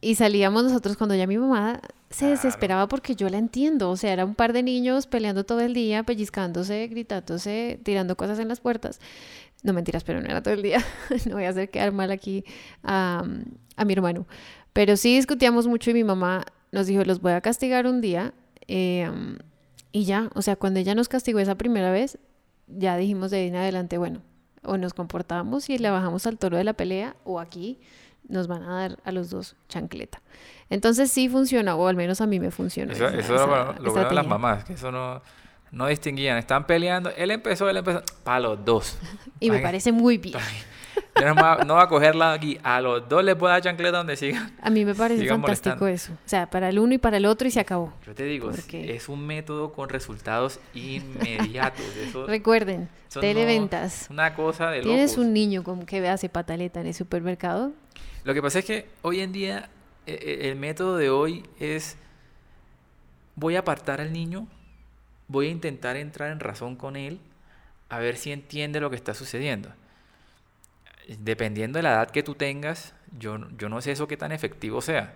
y 0.00 0.16
salíamos 0.16 0.64
nosotros 0.64 0.96
cuando 0.96 1.14
ya 1.14 1.26
mi 1.26 1.38
mamá 1.38 1.80
se 2.10 2.26
desesperaba 2.26 2.88
porque 2.88 3.16
yo 3.16 3.28
la 3.28 3.38
entiendo, 3.38 3.90
o 3.90 3.96
sea, 3.96 4.12
era 4.12 4.24
un 4.24 4.34
par 4.34 4.52
de 4.52 4.62
niños 4.62 5.06
peleando 5.06 5.44
todo 5.44 5.60
el 5.60 5.74
día, 5.74 6.02
pellizcándose, 6.02 6.86
gritándose, 6.88 7.80
tirando 7.82 8.16
cosas 8.16 8.38
en 8.38 8.48
las 8.48 8.60
puertas. 8.60 9.00
No 9.62 9.72
mentiras, 9.72 10.04
pero 10.04 10.20
no 10.20 10.26
era 10.26 10.42
todo 10.42 10.54
el 10.54 10.62
día, 10.62 10.84
no 11.26 11.36
voy 11.36 11.44
a 11.44 11.50
hacer 11.50 11.70
quedar 11.70 11.92
mal 11.92 12.10
aquí 12.10 12.44
a, 12.82 13.24
a 13.76 13.84
mi 13.84 13.92
hermano. 13.94 14.26
Pero 14.74 14.96
sí 14.96 15.16
discutíamos 15.16 15.66
mucho 15.66 15.90
y 15.90 15.94
mi 15.94 16.04
mamá 16.04 16.44
nos 16.74 16.86
dijo, 16.86 17.04
los 17.04 17.20
voy 17.20 17.32
a 17.32 17.40
castigar 17.40 17.86
un 17.86 18.00
día. 18.00 18.34
Em, 18.66 19.38
y 19.92 20.04
ya, 20.04 20.28
o 20.34 20.42
sea, 20.42 20.56
cuando 20.56 20.80
ella 20.80 20.94
nos 20.94 21.08
castigó 21.08 21.38
esa 21.38 21.54
primera 21.54 21.90
vez, 21.90 22.18
ya 22.66 22.96
dijimos 22.96 23.30
de 23.30 23.38
ahí 23.38 23.48
en 23.48 23.56
adelante, 23.56 23.96
bueno, 23.96 24.20
o 24.64 24.76
nos 24.76 24.92
comportamos 24.92 25.70
y 25.70 25.78
le 25.78 25.88
bajamos 25.90 26.26
al 26.26 26.36
toro 26.36 26.56
de 26.56 26.64
la 26.64 26.72
pelea, 26.72 27.14
o 27.24 27.38
aquí 27.38 27.78
nos 28.28 28.48
van 28.48 28.64
a 28.64 28.80
dar 28.80 28.98
a 29.04 29.12
los 29.12 29.30
dos 29.30 29.54
chancleta. 29.68 30.20
Entonces 30.68 31.10
sí 31.10 31.28
funciona, 31.28 31.76
o 31.76 31.86
al 31.86 31.94
menos 31.94 32.20
a 32.20 32.26
mí 32.26 32.40
me 32.40 32.50
funciona. 32.50 32.92
Eso, 32.92 33.06
eso 33.08 33.34
era 33.34 33.78
lo 33.78 33.92
bueno 33.92 34.08
de 34.08 34.14
las 34.14 34.26
mamás, 34.26 34.64
que 34.64 34.72
eso 34.72 34.90
no, 34.90 35.22
no 35.70 35.86
distinguían. 35.86 36.38
Están 36.38 36.66
peleando, 36.66 37.10
él 37.16 37.30
empezó, 37.30 37.70
él 37.70 37.76
empezó, 37.76 38.02
para 38.24 38.40
los 38.40 38.64
dos. 38.64 38.98
y 39.40 39.50
me 39.50 39.60
parece 39.60 39.92
muy 39.92 40.18
bien. 40.18 40.38
Yo 41.20 41.32
no, 41.32 41.74
va 41.74 41.82
a 41.82 41.88
cogerla 41.88 42.32
aquí. 42.32 42.58
A 42.62 42.80
los 42.80 43.08
dos 43.08 43.22
les 43.22 43.36
puedo 43.36 43.52
dar 43.52 43.62
chancleta 43.62 43.98
donde 43.98 44.16
sigan. 44.16 44.52
A 44.60 44.70
mí 44.70 44.84
me 44.84 44.94
parece 44.96 45.26
fantástico 45.28 45.86
eso. 45.86 46.12
O 46.12 46.28
sea, 46.28 46.48
para 46.48 46.68
el 46.68 46.78
uno 46.78 46.94
y 46.94 46.98
para 46.98 47.16
el 47.16 47.26
otro 47.26 47.46
y 47.46 47.50
se 47.50 47.60
acabó. 47.60 47.92
Yo 48.06 48.14
te 48.14 48.24
digo, 48.24 48.50
es 48.50 49.08
un 49.08 49.26
método 49.26 49.72
con 49.72 49.88
resultados 49.88 50.60
inmediatos. 50.74 51.84
Recuerden, 52.26 52.88
televentas. 53.08 54.08
una 54.10 54.34
cosa 54.34 54.70
de 54.70 54.82
¿Tienes 54.82 55.16
un 55.16 55.32
niño 55.32 55.62
con 55.62 55.86
que 55.86 56.06
hace 56.08 56.28
pataleta 56.28 56.80
en 56.80 56.88
el 56.88 56.94
supermercado? 56.94 57.72
Lo 58.24 58.34
que 58.34 58.42
pasa 58.42 58.60
es 58.60 58.64
que 58.64 58.88
hoy 59.02 59.20
en 59.20 59.32
día 59.32 59.68
e, 60.06 60.12
e, 60.12 60.50
el 60.50 60.56
método 60.56 60.96
de 60.96 61.10
hoy 61.10 61.44
es 61.60 61.96
voy 63.36 63.56
a 63.56 63.60
apartar 63.60 64.00
al 64.00 64.12
niño, 64.12 64.46
voy 65.28 65.48
a 65.48 65.50
intentar 65.50 65.96
entrar 65.96 66.30
en 66.30 66.40
razón 66.40 66.76
con 66.76 66.96
él, 66.96 67.20
a 67.88 67.98
ver 67.98 68.16
si 68.16 68.32
entiende 68.32 68.80
lo 68.80 68.90
que 68.90 68.96
está 68.96 69.14
sucediendo. 69.14 69.70
Dependiendo 71.06 71.78
de 71.78 71.82
la 71.82 71.92
edad 71.92 72.10
que 72.10 72.22
tú 72.22 72.34
tengas, 72.34 72.94
yo, 73.18 73.38
yo 73.58 73.68
no 73.68 73.80
sé 73.80 73.92
eso 73.92 74.08
qué 74.08 74.16
tan 74.16 74.32
efectivo 74.32 74.80
sea. 74.80 75.14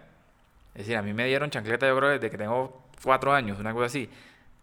Es 0.75 0.81
decir, 0.87 0.97
a 0.97 1.03
mí 1.03 1.13
me 1.13 1.27
dieron 1.27 1.51
chancleta, 1.51 1.89
yo 1.89 1.97
creo, 1.97 2.11
desde 2.11 2.31
que 2.31 2.39
tengo 2.39 2.83
cuatro 3.03 3.33
años, 3.33 3.59
una 3.59 3.73
cosa 3.73 3.87
así. 3.87 4.11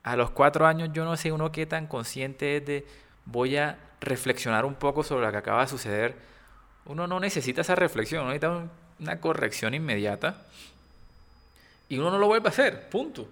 A 0.04 0.16
los 0.16 0.30
cuatro 0.30 0.68
años 0.68 0.90
yo 0.94 1.04
no 1.04 1.18
sé 1.18 1.32
uno 1.32 1.52
qué 1.52 1.66
tan 1.66 1.88
consciente 1.88 2.58
es 2.58 2.66
de 2.66 2.88
voy 3.26 3.58
a 3.58 3.78
reflexionar 4.02 4.66
un 4.66 4.76
poco 4.76 5.04
sobre 5.04 5.26
lo 5.26 5.32
que 5.32 5.38
acaba 5.38 5.62
de 5.62 5.68
suceder. 5.68 6.16
Uno 6.86 7.08
no 7.08 7.20
necesita 7.20 7.62
esa 7.62 7.76
reflexión, 7.76 8.22
uno 8.22 8.32
necesita 8.32 8.70
una 9.00 9.20
corrección 9.20 9.74
inmediata 9.74 10.46
y 11.90 11.98
uno 11.98 12.12
no 12.12 12.18
lo 12.18 12.28
vuelve 12.28 12.48
a 12.48 12.52
hacer, 12.52 12.90
punto. 12.90 13.28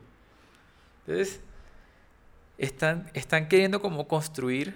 Entonces, 1.06 1.40
están, 2.58 3.10
están 3.14 3.48
queriendo 3.48 3.82
como 3.82 4.08
construir 4.08 4.76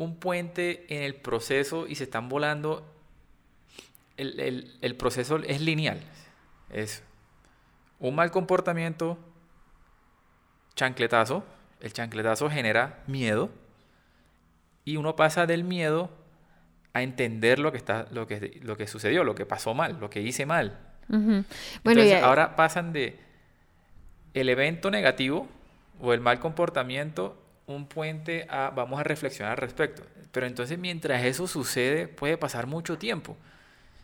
un 0.00 0.16
puente 0.16 0.86
en 0.88 1.02
el 1.02 1.14
proceso 1.14 1.86
y 1.86 1.94
se 1.94 2.04
están 2.04 2.30
volando. 2.30 2.90
El, 4.16 4.78
el 4.80 4.96
proceso 4.96 5.36
es 5.36 5.60
lineal. 5.60 6.00
Es 6.70 7.02
un 7.98 8.14
mal 8.14 8.30
comportamiento, 8.30 9.18
chancletazo. 10.74 11.44
El 11.80 11.92
chancletazo 11.92 12.48
genera 12.48 13.02
miedo. 13.06 13.50
Y 14.86 14.96
uno 14.96 15.16
pasa 15.16 15.46
del 15.46 15.64
miedo 15.64 16.10
a 16.94 17.02
entender 17.02 17.58
lo 17.58 17.70
que, 17.70 17.76
está, 17.76 18.06
lo 18.10 18.26
que, 18.26 18.58
lo 18.62 18.78
que 18.78 18.86
sucedió, 18.86 19.22
lo 19.22 19.34
que 19.34 19.44
pasó 19.44 19.74
mal, 19.74 19.98
lo 20.00 20.08
que 20.08 20.22
hice 20.22 20.46
mal. 20.46 20.78
bueno, 21.08 21.44
Entonces, 21.84 22.22
ahora 22.22 22.56
pasan 22.56 22.94
de 22.94 23.18
el 24.32 24.48
evento 24.48 24.90
negativo 24.90 25.46
o 26.00 26.14
el 26.14 26.20
mal 26.20 26.40
comportamiento, 26.40 27.36
un 27.74 27.86
puente 27.86 28.46
a 28.48 28.70
vamos 28.70 29.00
a 29.00 29.04
reflexionar 29.04 29.52
al 29.52 29.58
respecto. 29.58 30.02
Pero 30.32 30.46
entonces 30.46 30.78
mientras 30.78 31.24
eso 31.24 31.46
sucede 31.46 32.08
puede 32.08 32.36
pasar 32.36 32.66
mucho 32.66 32.98
tiempo. 32.98 33.36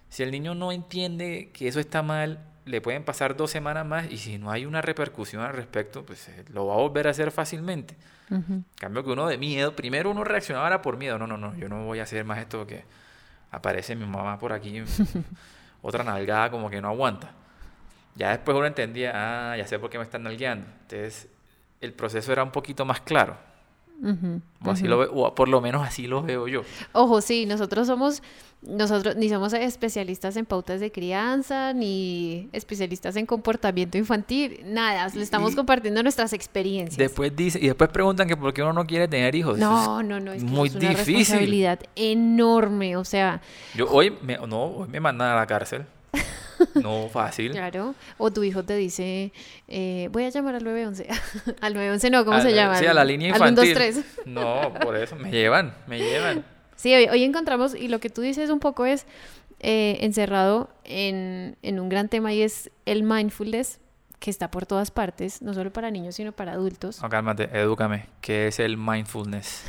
Si 0.09 0.23
el 0.23 0.31
niño 0.31 0.55
no 0.55 0.73
entiende 0.73 1.51
que 1.53 1.69
eso 1.69 1.81
está 1.81 2.03
mal, 2.03 2.41
le 2.65 2.81
pueden 2.81 3.05
pasar 3.05 3.37
dos 3.37 3.51
semanas 3.51 3.87
más 3.87 4.11
y 4.11 4.19
si 4.19 4.39
no 4.39 4.51
hay 4.51 4.67
una 4.67 4.83
repercusión 4.83 5.43
al 5.43 5.55
respecto, 5.55 6.05
pues 6.05 6.29
eh, 6.29 6.45
lo 6.53 6.67
va 6.67 6.75
a 6.75 6.79
volver 6.79 7.07
a 7.07 7.11
hacer 7.11 7.31
fácilmente. 7.31 7.97
cambio 8.77 9.05
que 9.05 9.11
uno 9.11 9.29
de 9.29 9.39
miedo, 9.39 9.75
primero 9.77 10.11
uno 10.11 10.25
reaccionaba 10.25 10.83
por 10.83 10.97
miedo, 10.97 11.17
no, 11.17 11.27
no, 11.27 11.37
no, 11.37 11.55
yo 11.57 11.69
no 11.69 11.85
voy 11.85 12.01
a 12.01 12.03
hacer 12.03 12.25
más 12.25 12.39
esto 12.39 12.67
que 12.67 12.85
aparece 13.53 13.95
mi 13.95 14.05
mamá 14.05 14.39
por 14.39 14.53
aquí, 14.53 14.83
otra 15.83 16.03
nalgada 16.03 16.51
como 16.51 16.69
que 16.69 16.81
no 16.81 16.89
aguanta. 16.89 17.33
Ya 18.17 18.31
después 18.31 18.57
uno 18.57 18.67
entendía, 18.67 19.13
ah, 19.15 19.57
ya 19.57 19.67
sé 19.67 19.79
por 19.79 19.91
qué 19.91 19.99
me 19.99 20.05
están 20.05 20.25
nalgueando. 20.25 20.67
Entonces 20.83 21.29
el 21.81 21.93
proceso 21.93 22.33
era 22.33 22.43
un 22.43 22.51
poquito 22.51 22.85
más 22.85 23.01
claro. 23.01 23.37
O, 24.03 24.71
así 24.71 24.87
lo 24.87 25.01
o 25.13 25.35
por 25.35 25.49
lo 25.49 25.61
menos 25.61 25.87
así 25.87 26.07
lo 26.07 26.23
veo 26.23 26.49
yo. 26.49 26.63
Ojo, 26.93 27.21
sí, 27.21 27.47
nosotros 27.47 27.87
somos, 27.87 28.23
nosotros 28.63 29.17
ni 29.17 29.29
somos 29.29 29.53
especialistas 29.53 30.37
en 30.37 30.45
pautas 30.45 30.81
de 30.81 30.93
crianza, 30.93 31.73
ni 31.73 32.49
especialistas 32.53 33.17
en 33.17 33.27
comportamiento 33.27 33.97
infantil, 33.99 34.61
nada, 34.65 35.09
le 35.15 35.23
estamos 35.23 35.55
compartiendo 35.55 36.03
nuestras 36.03 36.33
experiencias. 36.33 36.99
Después 36.99 37.35
dice, 37.35 37.59
y 37.61 37.67
después 37.67 37.91
preguntan 37.91 38.29
que 38.29 38.37
por 38.37 38.53
qué 38.53 38.63
uno 38.63 38.73
no 38.73 38.87
quiere 38.87 39.09
tener 39.09 39.35
hijos. 39.35 39.59
No, 39.59 40.03
no, 40.03 40.21
no, 40.21 40.33
es 40.33 40.45
muy 40.45 40.71
una 40.71 40.93
responsabilidad 40.93 41.81
enorme, 41.95 42.97
o 42.97 43.05
sea. 43.05 43.41
Yo 43.75 43.89
hoy 43.91 44.13
me, 44.23 44.37
no, 44.47 44.65
hoy 44.65 44.89
me 44.89 45.01
mandan 45.01 45.31
a 45.31 45.37
la 45.37 45.47
cárcel 45.47 45.87
no 46.83 47.09
fácil. 47.09 47.53
Claro. 47.53 47.95
O 48.19 48.31
tu 48.31 48.43
hijo 48.43 48.65
te 48.65 48.77
dice, 48.77 49.33
eh, 49.69 50.09
voy 50.13 50.25
a 50.25 50.31
llamar 50.31 50.55
al 50.55 50.65
911. 50.65 51.07
al 51.61 51.75
911 51.75 52.11
no, 52.11 52.25
¿cómo 52.25 52.41
se 52.41 52.55
llama? 52.55 52.77
Sí, 52.77 52.87
a 52.87 52.95
la 52.95 53.05
línea 53.05 53.29
infantil. 53.29 53.77
Al 53.77 53.93
123. 53.93 54.27
no, 54.27 54.73
por 54.81 54.97
eso, 54.97 55.17
me 55.17 55.31
llevan, 55.31 55.75
me 55.87 55.99
llevan. 55.99 56.45
Sí, 56.77 56.95
hoy, 56.95 57.25
encontramos, 57.25 57.75
y 57.75 57.89
lo 57.89 58.01
que 58.01 58.11
tú 58.11 58.21
dices 58.21 58.51
un 58.51 58.61
poco 58.61 58.85
es 58.85 59.07
eh, 59.61 59.99
encerrado 60.03 60.69
en, 60.85 61.57
en 61.63 61.81
un 61.81 61.89
gran 61.89 62.09
tema 62.09 62.33
y 62.33 62.43
es 62.43 62.71
el 62.85 63.03
mindfulness 63.03 63.81
que 64.19 64.31
está 64.31 64.51
por 64.51 64.67
todas 64.67 64.91
partes, 64.91 65.43
no 65.43 65.55
solo 65.55 65.73
para 65.73 65.91
niños, 65.91 66.15
sino 66.15 66.33
para 66.33 66.53
adultos. 66.53 67.03
No, 67.03 67.09
cálmate, 67.09 67.49
edúcame. 67.53 68.07
¿Qué 68.21 68.49
es 68.49 68.59
el 68.59 68.77
mindfulness? 68.77 69.65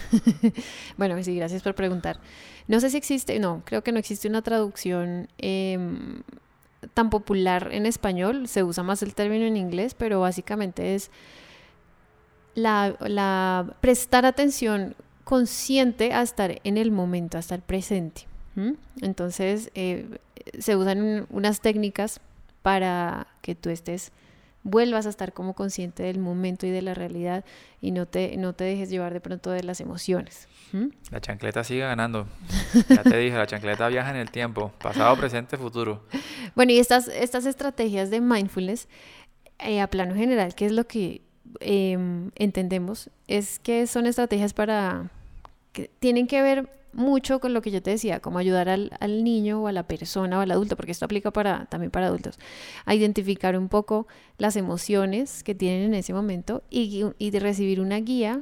bueno, 0.97 1.21
sí, 1.23 1.35
gracias 1.35 1.61
por 1.61 1.75
preguntar. 1.75 2.19
No 2.67 2.79
sé 2.79 2.89
si 2.89 2.97
existe, 2.97 3.39
no, 3.39 3.61
creo 3.65 3.83
que 3.83 3.91
no 3.91 3.99
existe 3.99 4.27
una 4.27 4.41
traducción 4.41 5.27
eh, 5.37 5.77
tan 6.93 7.09
popular 7.09 7.69
en 7.71 7.85
español, 7.85 8.47
se 8.47 8.63
usa 8.63 8.83
más 8.83 9.01
el 9.03 9.13
término 9.15 9.45
en 9.45 9.57
inglés, 9.57 9.93
pero 9.93 10.19
básicamente 10.19 10.95
es 10.95 11.11
la, 12.55 13.75
prestar 13.81 14.25
atención 14.25 14.95
consciente 15.23 16.13
a 16.13 16.21
estar 16.21 16.59
en 16.63 16.77
el 16.77 16.91
momento, 16.91 17.37
hasta 17.37 17.55
el 17.55 17.61
presente. 17.61 18.27
Entonces, 19.01 19.69
eh, 19.75 20.17
se 20.57 20.75
usan 20.75 21.27
unas 21.29 21.61
técnicas 21.61 22.19
para 22.63 23.27
que 23.41 23.53
tú 23.53 23.69
estés 23.69 24.11
vuelvas 24.67 25.05
a 25.05 25.09
estar 25.09 25.31
como 25.31 25.53
consciente 25.53 26.03
del 26.03 26.19
momento 26.19 26.67
y 26.67 26.71
de 26.71 26.81
la 26.81 26.93
realidad 26.93 27.45
y 27.79 27.91
no 27.91 28.05
te, 28.05 28.35
no 28.35 28.51
te 28.53 28.65
dejes 28.65 28.89
llevar 28.89 29.13
de 29.13 29.21
pronto 29.21 29.49
de 29.49 29.63
las 29.63 29.79
emociones. 29.79 30.49
La 31.09 31.21
chancleta 31.21 31.63
sigue 31.63 31.81
ganando. 31.81 32.27
Ya 32.89 33.01
te 33.01 33.17
dije, 33.17 33.35
la 33.37 33.47
chancleta 33.47 33.87
viaja 33.87 34.09
en 34.09 34.17
el 34.17 34.29
tiempo, 34.29 34.73
pasado, 34.79 35.15
presente, 35.15 35.57
futuro. 35.57 36.03
Bueno, 36.53 36.73
y 36.73 36.79
estas, 36.79 37.07
estas 37.07 37.45
estrategias 37.45 38.09
de 38.09 38.19
mindfulness, 38.19 38.89
eh, 39.59 39.79
a 39.79 39.87
plano 39.87 40.13
general, 40.15 40.53
¿qué 40.53 40.65
es 40.65 40.73
lo 40.73 40.85
que 40.85 41.21
em, 41.61 42.31
entendemos? 42.35 43.09
Es 43.27 43.59
que 43.59 43.87
son 43.87 44.05
estrategias 44.05 44.53
para... 44.53 45.09
que 45.71 45.89
tienen 45.99 46.27
que 46.27 46.41
ver 46.41 46.69
mucho 46.97 47.39
con 47.39 47.53
lo 47.53 47.61
que 47.61 47.69
yo 47.69 47.81
te 47.81 47.91
decía, 47.91 48.19
como 48.19 48.39
ayudar 48.39 48.67
al, 48.69 49.23
niño 49.23 49.61
o 49.61 49.67
a 49.67 49.71
la 49.71 49.83
persona 49.83 50.39
o 50.39 50.41
al 50.41 50.51
adulto, 50.51 50.75
porque 50.75 50.91
esto 50.91 51.05
aplica 51.05 51.31
para, 51.31 51.65
también 51.65 51.91
para 51.91 52.07
adultos, 52.07 52.39
a 52.85 52.95
identificar 52.95 53.57
un 53.57 53.69
poco 53.69 54.07
las 54.39 54.55
emociones 54.55 55.43
que 55.43 55.53
tienen 55.53 55.83
en 55.83 55.93
ese 55.93 56.13
momento 56.13 56.63
y, 56.69 57.05
de 57.19 57.39
recibir 57.39 57.79
una 57.79 57.99
guía 57.99 58.41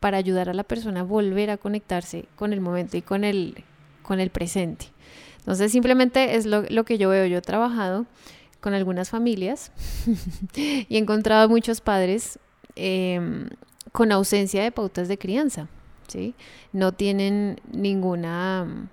para 0.00 0.16
ayudar 0.16 0.48
a 0.48 0.54
la 0.54 0.64
persona 0.64 1.00
a 1.00 1.02
volver 1.02 1.50
a 1.50 1.58
conectarse 1.58 2.24
con 2.36 2.54
el 2.54 2.62
momento 2.62 2.96
y 2.96 3.02
con 3.02 3.22
el, 3.22 3.62
con 4.02 4.18
el 4.18 4.30
presente. 4.30 4.86
Entonces 5.40 5.70
simplemente 5.70 6.36
es 6.36 6.46
lo, 6.46 6.84
que 6.84 6.96
yo 6.96 7.10
veo, 7.10 7.26
yo 7.26 7.38
he 7.38 7.42
trabajado 7.42 8.06
con 8.60 8.72
algunas 8.72 9.10
familias 9.10 9.72
y 10.56 10.96
he 10.96 10.98
encontrado 10.98 11.48
muchos 11.50 11.82
padres 11.82 12.38
eh, 12.76 13.46
con 13.92 14.10
ausencia 14.10 14.62
de 14.62 14.72
pautas 14.72 15.06
de 15.06 15.18
crianza. 15.18 15.68
¿Sí? 16.08 16.34
No 16.72 16.92
tienen 16.92 17.60
ninguna... 17.70 18.88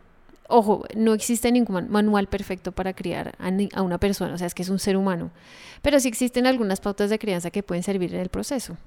Ojo, 0.48 0.86
no 0.95 1.15
existe 1.15 1.51
ningún 1.51 1.89
manual 1.89 2.27
perfecto 2.27 2.72
para 2.72 2.93
criar 2.93 3.36
a, 3.39 3.81
una 3.81 3.98
persona, 3.98 4.36
o 4.36 4.38
sea, 4.38 4.45
es 4.45 4.53
que 4.53 4.62
es 4.62 4.69
un 4.69 4.77
ser 4.77 4.95
humano. 4.95 5.31
Pero 5.81 6.00
sí 6.00 6.07
existen 6.07 6.45
algunas 6.45 6.81
pautas 6.81 7.10
de 7.10 7.17
crianza 7.17 7.50
que 7.50 7.63
pueden 7.63 7.81
servir 7.81 8.13
en 8.13 8.22
el 8.22 8.29
proceso. 8.29 8.77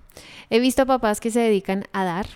He 0.51 0.61
visto 0.61 0.87
papás 0.87 1.19
que 1.19 1.33
se 1.33 1.41
dedican 1.41 1.85
a 1.93 2.05
dar, 2.05 2.29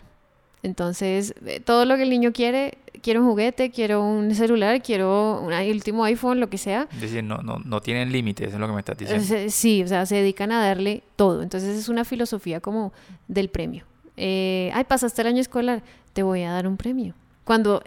entonces, 0.62 1.34
eh, 1.44 1.60
todo 1.60 1.84
lo 1.84 1.96
que 1.96 2.04
el 2.04 2.10
niño 2.10 2.32
quiere, 2.32 2.78
quiero 3.02 3.20
un 3.20 3.28
juguete, 3.28 3.70
quiero 3.70 4.04
un 4.04 4.34
celular, 4.34 4.80
quiero 4.82 5.40
un 5.40 5.52
último 5.52 6.04
iPhone, 6.04 6.38
lo 6.38 6.48
que 6.50 6.58
sea. 6.58 6.88
Es 6.92 7.00
decir, 7.00 7.24
no, 7.24 7.38
no, 7.38 7.58
no 7.58 7.80
tienen 7.80 8.12
límites, 8.12 8.52
es 8.52 8.58
lo 8.58 8.66
que 8.66 8.72
me 8.72 8.78
estás 8.80 8.96
diciendo. 8.96 9.50
Sí, 9.50 9.82
o 9.82 9.88
sea, 9.88 10.06
se 10.06 10.16
dedican 10.16 10.52
a 10.52 10.64
darle 10.64 11.02
todo. 11.16 11.42
Entonces, 11.42 11.76
es 11.76 11.88
una 11.88 12.04
filosofía 12.04 12.60
como 12.60 12.92
del 13.26 13.48
premio 13.50 13.86
eh, 14.16 14.70
ay, 14.74 14.84
pasaste 14.84 15.22
el 15.22 15.28
año 15.28 15.40
escolar, 15.40 15.82
te 16.12 16.22
voy 16.22 16.42
a 16.42 16.52
dar 16.52 16.66
un 16.66 16.76
premio. 16.76 17.14
Cuando, 17.44 17.82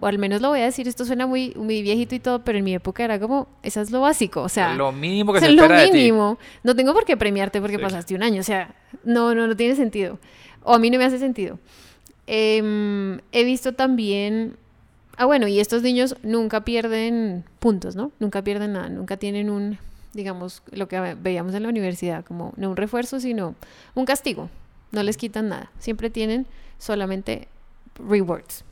o 0.00 0.06
al 0.06 0.18
menos 0.18 0.42
lo 0.42 0.50
voy 0.50 0.60
a 0.60 0.64
decir, 0.64 0.86
esto 0.86 1.06
suena 1.06 1.26
muy, 1.26 1.54
muy 1.56 1.80
viejito 1.80 2.14
y 2.14 2.20
todo, 2.20 2.44
pero 2.44 2.58
en 2.58 2.64
mi 2.64 2.74
época 2.74 3.04
era 3.04 3.18
como, 3.18 3.48
eso 3.62 3.80
es 3.80 3.90
lo 3.90 4.02
básico, 4.02 4.42
o 4.42 4.50
sea. 4.50 4.74
Lo 4.74 4.92
mínimo 4.92 5.32
que 5.32 5.40
se 5.40 5.48
espera 5.48 5.86
lo 5.86 5.92
mínimo. 5.92 6.38
No 6.62 6.76
tengo 6.76 6.92
por 6.92 7.06
qué 7.06 7.16
premiarte 7.16 7.60
porque 7.62 7.78
pasaste 7.78 8.14
un 8.14 8.22
año, 8.22 8.40
o 8.40 8.44
sea, 8.44 8.74
no, 9.02 9.34
no, 9.34 9.46
no 9.46 9.56
tiene 9.56 9.76
sentido. 9.76 10.18
O 10.62 10.74
a 10.74 10.78
mí 10.78 10.90
no 10.90 10.98
me 10.98 11.06
hace 11.06 11.18
sentido. 11.18 11.58
Em, 12.26 13.20
he 13.32 13.44
visto 13.44 13.72
también, 13.72 14.56
ah, 15.16 15.24
bueno, 15.24 15.48
y 15.48 15.58
estos 15.58 15.82
niños 15.82 16.16
nunca 16.22 16.64
pierden 16.64 17.44
puntos, 17.60 17.96
¿no? 17.96 18.12
Nunca 18.18 18.42
pierden 18.42 18.74
nada, 18.74 18.90
nunca 18.90 19.16
tienen 19.16 19.48
un, 19.48 19.78
digamos, 20.12 20.62
lo 20.70 20.86
que 20.86 21.14
veíamos 21.14 21.54
en 21.54 21.62
la 21.62 21.70
universidad, 21.70 22.26
como 22.26 22.52
no 22.56 22.68
un 22.68 22.76
refuerzo, 22.76 23.20
sino 23.20 23.54
un 23.94 24.04
castigo. 24.04 24.50
No 24.92 25.02
les 25.02 25.16
quitan 25.16 25.48
nada. 25.48 25.70
Siempre 25.78 26.10
tienen 26.10 26.46
solamente 26.78 27.48
rewards. 28.08 28.64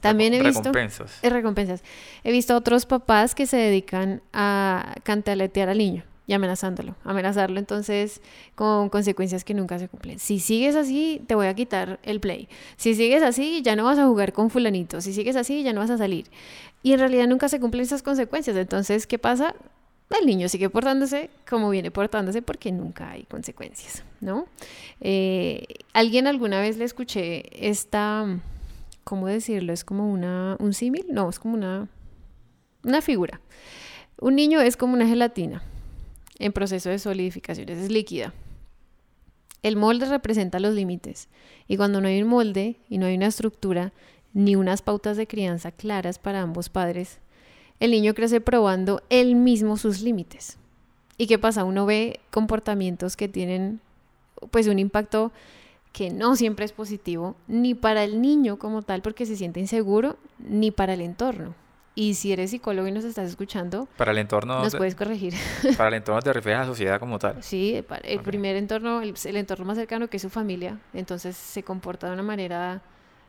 También 0.00 0.34
he 0.34 0.42
visto 0.42 0.60
recompensas. 0.60 1.18
Eh, 1.22 1.30
recompensas. 1.30 1.82
He 2.22 2.32
visto 2.32 2.56
otros 2.56 2.86
papás 2.86 3.34
que 3.34 3.46
se 3.46 3.56
dedican 3.56 4.22
a 4.32 4.94
cantaletear 5.02 5.68
al 5.68 5.78
niño 5.78 6.04
y 6.28 6.34
amenazándolo, 6.34 6.94
amenazarlo 7.04 7.58
entonces 7.58 8.20
con 8.54 8.90
consecuencias 8.90 9.44
que 9.44 9.54
nunca 9.54 9.78
se 9.78 9.88
cumplen. 9.88 10.18
Si 10.18 10.38
sigues 10.40 10.76
así, 10.76 11.22
te 11.26 11.34
voy 11.34 11.46
a 11.46 11.54
quitar 11.54 11.98
el 12.02 12.20
play. 12.20 12.48
Si 12.76 12.94
sigues 12.94 13.22
así, 13.22 13.62
ya 13.62 13.76
no 13.76 13.84
vas 13.84 13.98
a 13.98 14.06
jugar 14.06 14.34
con 14.34 14.50
fulanito. 14.50 15.00
Si 15.00 15.14
sigues 15.14 15.36
así, 15.36 15.62
ya 15.62 15.72
no 15.72 15.80
vas 15.80 15.90
a 15.90 15.96
salir. 15.96 16.26
Y 16.82 16.92
en 16.92 17.00
realidad 17.00 17.26
nunca 17.26 17.48
se 17.48 17.58
cumplen 17.58 17.82
esas 17.82 18.02
consecuencias. 18.02 18.56
Entonces, 18.56 19.06
¿qué 19.06 19.18
pasa? 19.18 19.54
El 20.16 20.26
niño 20.26 20.48
sigue 20.48 20.70
portándose 20.70 21.30
como 21.48 21.70
viene 21.70 21.90
portándose 21.90 22.40
porque 22.42 22.72
nunca 22.72 23.10
hay 23.10 23.24
consecuencias, 23.24 24.04
¿no? 24.20 24.46
Eh, 25.00 25.66
alguien 25.92 26.26
alguna 26.26 26.60
vez 26.60 26.78
le 26.78 26.84
escuché 26.84 27.68
esta, 27.68 28.26
¿cómo 29.04 29.26
decirlo? 29.26 29.72
Es 29.72 29.84
como 29.84 30.10
una, 30.10 30.56
un 30.60 30.72
símil, 30.72 31.06
no, 31.10 31.28
es 31.28 31.38
como 31.38 31.54
una, 31.54 31.88
una 32.84 33.02
figura. 33.02 33.40
Un 34.20 34.34
niño 34.34 34.60
es 34.60 34.76
como 34.76 34.94
una 34.94 35.06
gelatina 35.06 35.62
en 36.38 36.52
proceso 36.52 36.88
de 36.88 36.98
solidificación, 36.98 37.68
es 37.68 37.90
líquida. 37.90 38.32
El 39.62 39.76
molde 39.76 40.06
representa 40.06 40.60
los 40.60 40.74
límites 40.74 41.28
y 41.66 41.76
cuando 41.76 42.00
no 42.00 42.08
hay 42.08 42.22
un 42.22 42.28
molde 42.28 42.76
y 42.88 42.98
no 42.98 43.06
hay 43.06 43.16
una 43.16 43.26
estructura 43.26 43.92
ni 44.32 44.56
unas 44.56 44.82
pautas 44.82 45.16
de 45.16 45.26
crianza 45.26 45.72
claras 45.72 46.18
para 46.18 46.40
ambos 46.40 46.68
padres, 46.68 47.18
el 47.80 47.90
niño 47.90 48.14
crece 48.14 48.40
probando 48.40 49.02
él 49.10 49.34
mismo 49.34 49.76
sus 49.76 50.00
límites. 50.00 50.58
¿Y 51.16 51.26
qué 51.26 51.38
pasa? 51.38 51.64
Uno 51.64 51.86
ve 51.86 52.20
comportamientos 52.30 53.16
que 53.16 53.28
tienen 53.28 53.80
pues 54.50 54.68
un 54.68 54.78
impacto 54.78 55.32
que 55.92 56.10
no 56.10 56.36
siempre 56.36 56.64
es 56.64 56.72
positivo, 56.72 57.34
ni 57.48 57.74
para 57.74 58.04
el 58.04 58.20
niño 58.22 58.58
como 58.58 58.82
tal 58.82 59.02
porque 59.02 59.26
se 59.26 59.36
siente 59.36 59.58
inseguro, 59.58 60.16
ni 60.38 60.70
para 60.70 60.94
el 60.94 61.00
entorno. 61.00 61.54
Y 61.94 62.14
si 62.14 62.32
eres 62.32 62.50
psicólogo 62.50 62.86
y 62.86 62.92
nos 62.92 63.02
estás 63.02 63.28
escuchando, 63.28 63.88
para 63.96 64.12
el 64.12 64.18
entorno 64.18 64.62
nos 64.62 64.76
puedes 64.76 64.94
corregir. 64.94 65.34
Para 65.76 65.88
el 65.88 65.94
entorno 65.94 66.22
te 66.22 66.32
refieres 66.32 66.58
a 66.58 66.60
la 66.60 66.68
sociedad 66.68 67.00
como 67.00 67.18
tal. 67.18 67.42
Sí, 67.42 67.84
el 68.04 68.20
primer 68.20 68.54
entorno, 68.54 69.02
el, 69.02 69.14
el, 69.24 69.36
entorno 69.36 69.64
más 69.64 69.76
cercano 69.76 70.06
que 70.06 70.18
es 70.18 70.22
su 70.22 70.30
familia, 70.30 70.78
entonces 70.94 71.36
se 71.36 71.64
comporta 71.64 72.06
de 72.06 72.12
una 72.12 72.22
manera, 72.22 72.82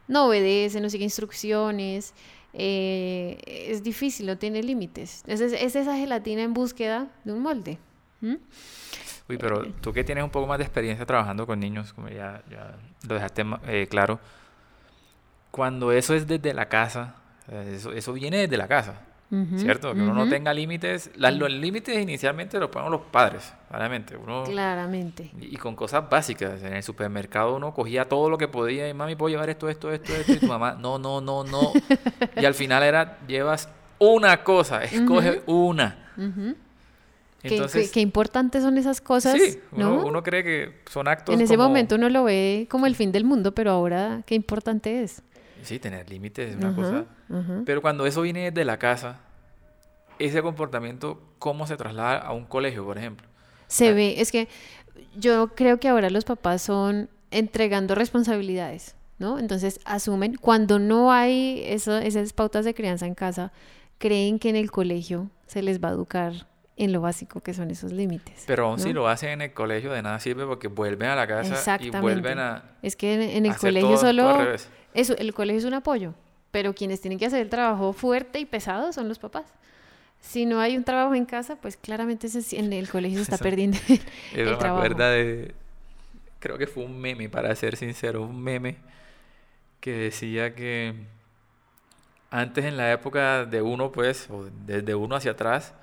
no 0.08 0.28
obedece, 0.28 0.80
no 0.82 0.90
sigue 0.92 1.04
instrucciones, 1.04 2.14
eh, 2.54 3.38
es 3.46 3.84
difícil, 3.84 4.26
no 4.26 4.38
tiene 4.38 4.64
límites. 4.64 5.24
Es, 5.28 5.42
es, 5.42 5.76
esa 5.76 5.96
gelatina 5.96 6.42
en 6.42 6.54
búsqueda 6.54 7.08
de 7.24 7.34
un 7.34 7.42
molde. 7.42 7.78
Uy, 8.22 9.38
pero 9.38 9.64
eh. 9.64 9.74
tú 9.82 9.94
que 9.94 10.04
tienes 10.04 10.24
un 10.24 10.30
poco 10.30 10.48
más 10.48 10.58
de 10.58 10.66
experiencia 10.66 11.06
trabajando 11.06 11.46
con 11.46 11.60
niños, 11.60 11.94
como 11.94 12.10
ya, 12.10 12.42
lo 13.08 13.16
dejaste 13.16 13.46
eh, 13.68 13.88
claro, 13.90 14.20
cuando 15.52 15.92
eso 15.92 16.14
es 16.14 16.28
desde 16.28 16.54
la 16.54 16.68
casa, 16.68 17.16
eso, 17.68 17.92
eso 17.92 18.14
viene 18.14 18.38
desde 18.38 18.58
la 18.58 18.68
casa. 18.68 19.02
¿Cierto? 19.58 19.94
Que 19.94 20.02
uno 20.02 20.14
no 20.14 20.28
tenga 20.28 20.54
límites. 20.54 21.12
los 21.16 21.52
límites 21.52 21.98
inicialmente 22.00 22.60
los 22.60 22.70
ponen 22.70 22.92
los 22.92 23.02
padres, 23.02 23.54
claramente. 23.70 24.18
Uno, 24.18 24.44
claramente. 24.44 25.32
Y, 25.40 25.56
con 25.58 25.76
cosas 25.76 26.10
básicas. 26.10 26.64
En 26.64 26.74
el 26.74 26.84
supermercado 26.84 27.56
uno 27.56 27.74
cogía 27.74 28.10
todo 28.10 28.30
lo 28.30 28.38
que 28.38 28.48
podía 28.48 28.90
y 28.90 28.94
mami, 28.94 29.16
puedo 29.16 29.30
llevar 29.30 29.50
esto, 29.50 29.70
esto, 29.70 29.92
esto, 29.92 30.14
esto. 30.14 30.34
Y 30.34 30.38
tu 30.38 30.48
mamá, 30.48 30.74
no, 30.80 30.98
no, 30.98 31.22
no, 31.22 31.44
no. 31.44 31.72
y 32.36 32.46
al 32.46 32.56
final 32.56 32.84
era, 32.84 33.20
llevas 33.28 33.70
una 34.00 34.44
cosa, 34.44 34.84
escoge 34.84 35.44
una. 35.46 36.12
Entonces, 37.44 37.92
¿Qué, 37.92 38.02
importantes 38.02 38.64
son 38.64 38.78
esas 38.78 39.00
cosas. 39.00 39.40
Sí, 39.40 39.60
uno, 39.72 40.06
uno 40.06 40.24
cree 40.24 40.44
que 40.44 40.82
son 40.90 41.08
actos. 41.08 41.34
En 41.34 41.42
ese 41.42 41.56
momento 41.56 41.96
uno 41.96 42.10
lo 42.10 42.26
ve 42.26 42.68
como 42.70 42.86
el 42.86 42.96
fin 42.96 43.12
del 43.12 43.24
mundo, 43.24 43.54
pero 43.54 43.72
ahora 43.72 44.24
qué 44.26 44.36
importante 44.36 45.04
es. 45.04 45.22
Sí, 45.64 45.80
tener 45.80 46.10
límites 46.10 46.52
es 46.52 46.56
una 46.56 46.76
cosa. 46.76 47.06
Pero 47.66 47.82
cuando 47.82 48.06
eso 48.06 48.22
viene 48.22 48.52
de 48.52 48.66
la 48.66 48.78
casa, 48.78 49.20
ese 50.20 50.42
comportamiento, 50.42 51.22
¿cómo 51.40 51.66
se 51.68 51.78
traslada 51.78 52.18
a 52.18 52.34
un 52.34 52.46
colegio, 52.46 52.86
por 52.86 52.98
ejemplo? 52.98 53.28
Se 53.68 53.94
ve, 53.94 54.20
es 54.20 54.32
que 54.32 54.48
yo 55.18 55.50
creo 55.56 55.80
que 55.80 55.88
ahora 55.88 56.10
los 56.10 56.26
papás 56.26 56.62
son 56.62 57.10
entregando 57.32 57.96
responsabilidades, 57.96 58.96
¿no? 59.20 59.40
Entonces 59.40 59.80
asumen, 59.86 60.36
cuando 60.36 60.80
no 60.80 61.12
hay 61.12 61.62
eso, 61.66 61.98
esas 61.98 62.34
pautas 62.34 62.66
de 62.66 62.74
crianza 62.74 63.06
en 63.06 63.16
casa, 63.16 63.52
creen 63.98 64.40
que 64.40 64.50
en 64.50 64.56
el 64.56 64.72
colegio 64.72 65.30
se 65.46 65.62
les 65.62 65.82
va 65.82 65.90
a 65.90 65.92
educar 65.92 66.48
en 66.80 66.94
lo 66.94 67.02
básico 67.02 67.42
que 67.42 67.54
son 67.54 67.70
esos 67.70 67.92
límites. 67.92 68.46
Pero 68.48 68.68
aún 68.68 68.80
si 68.80 68.94
lo 68.94 69.08
hacen 69.10 69.32
en 69.32 69.42
el 69.42 69.54
colegio 69.54 69.92
de 69.92 70.02
nada 70.02 70.18
sirve 70.20 70.46
porque 70.46 70.70
vuelven 70.70 71.10
a 71.10 71.16
la 71.16 71.28
casa 71.28 71.78
y 71.80 71.90
vuelven 71.90 72.40
a... 72.40 72.64
Es 72.82 72.96
que 72.96 73.36
en, 73.36 73.46
el 73.46 73.56
colegio 73.58 73.98
solo... 73.98 74.38
Eso, 74.94 75.16
el 75.18 75.34
colegio 75.34 75.60
es 75.60 75.66
un 75.66 75.74
apoyo, 75.74 76.14
pero 76.52 76.74
quienes 76.74 77.02
tienen 77.02 77.20
que 77.20 77.26
hacer 77.26 77.42
el 77.42 77.50
trabajo 77.50 77.92
fuerte 77.92 78.40
y 78.40 78.46
pesado 78.46 78.94
son 78.94 79.10
los 79.10 79.20
papás. 79.20 79.54
Si 80.22 80.46
no 80.46 80.62
hay 80.62 80.78
un 80.78 80.86
trabajo 80.86 81.14
en 81.16 81.26
casa, 81.26 81.58
pues 81.58 81.76
claramente 81.76 82.28
en 82.54 82.74
el 82.74 82.90
colegio 82.90 83.18
se 83.18 83.24
está 83.24 83.38
perdiendo 83.44 83.78
el, 84.34 84.48
eso 84.48 84.58
me 84.60 84.68
acuerda 84.68 85.12
de... 85.12 85.54
Creo 86.40 86.58
que 86.58 86.66
fue 86.66 86.86
un 86.86 86.98
meme, 86.98 87.28
para 87.28 87.54
ser 87.56 87.76
sincero, 87.76 88.24
un 88.24 88.42
meme 88.42 88.78
que 89.82 89.92
decía 89.92 90.56
que 90.56 90.96
antes 92.32 92.64
en 92.64 92.78
la 92.78 92.94
época 92.94 93.44
de 93.46 93.62
uno, 93.62 93.92
pues, 93.92 94.30
o 94.30 94.50
desde 94.66 94.96
uno 94.96 95.18
hacia 95.18 95.32
atrás, 95.32 95.74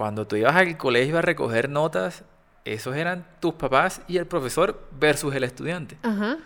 cuando 0.00 0.26
tú 0.26 0.34
ibas 0.36 0.56
al 0.56 0.78
colegio 0.78 1.18
a 1.18 1.20
recoger 1.20 1.68
notas, 1.68 2.24
esos 2.64 2.96
eran 2.96 3.26
tus 3.38 3.52
papás 3.52 4.00
y 4.08 4.16
el 4.16 4.24
profesor 4.24 4.88
versus 4.98 5.34
el 5.34 5.44
estudiante. 5.44 5.98
Ajá. 6.02 6.38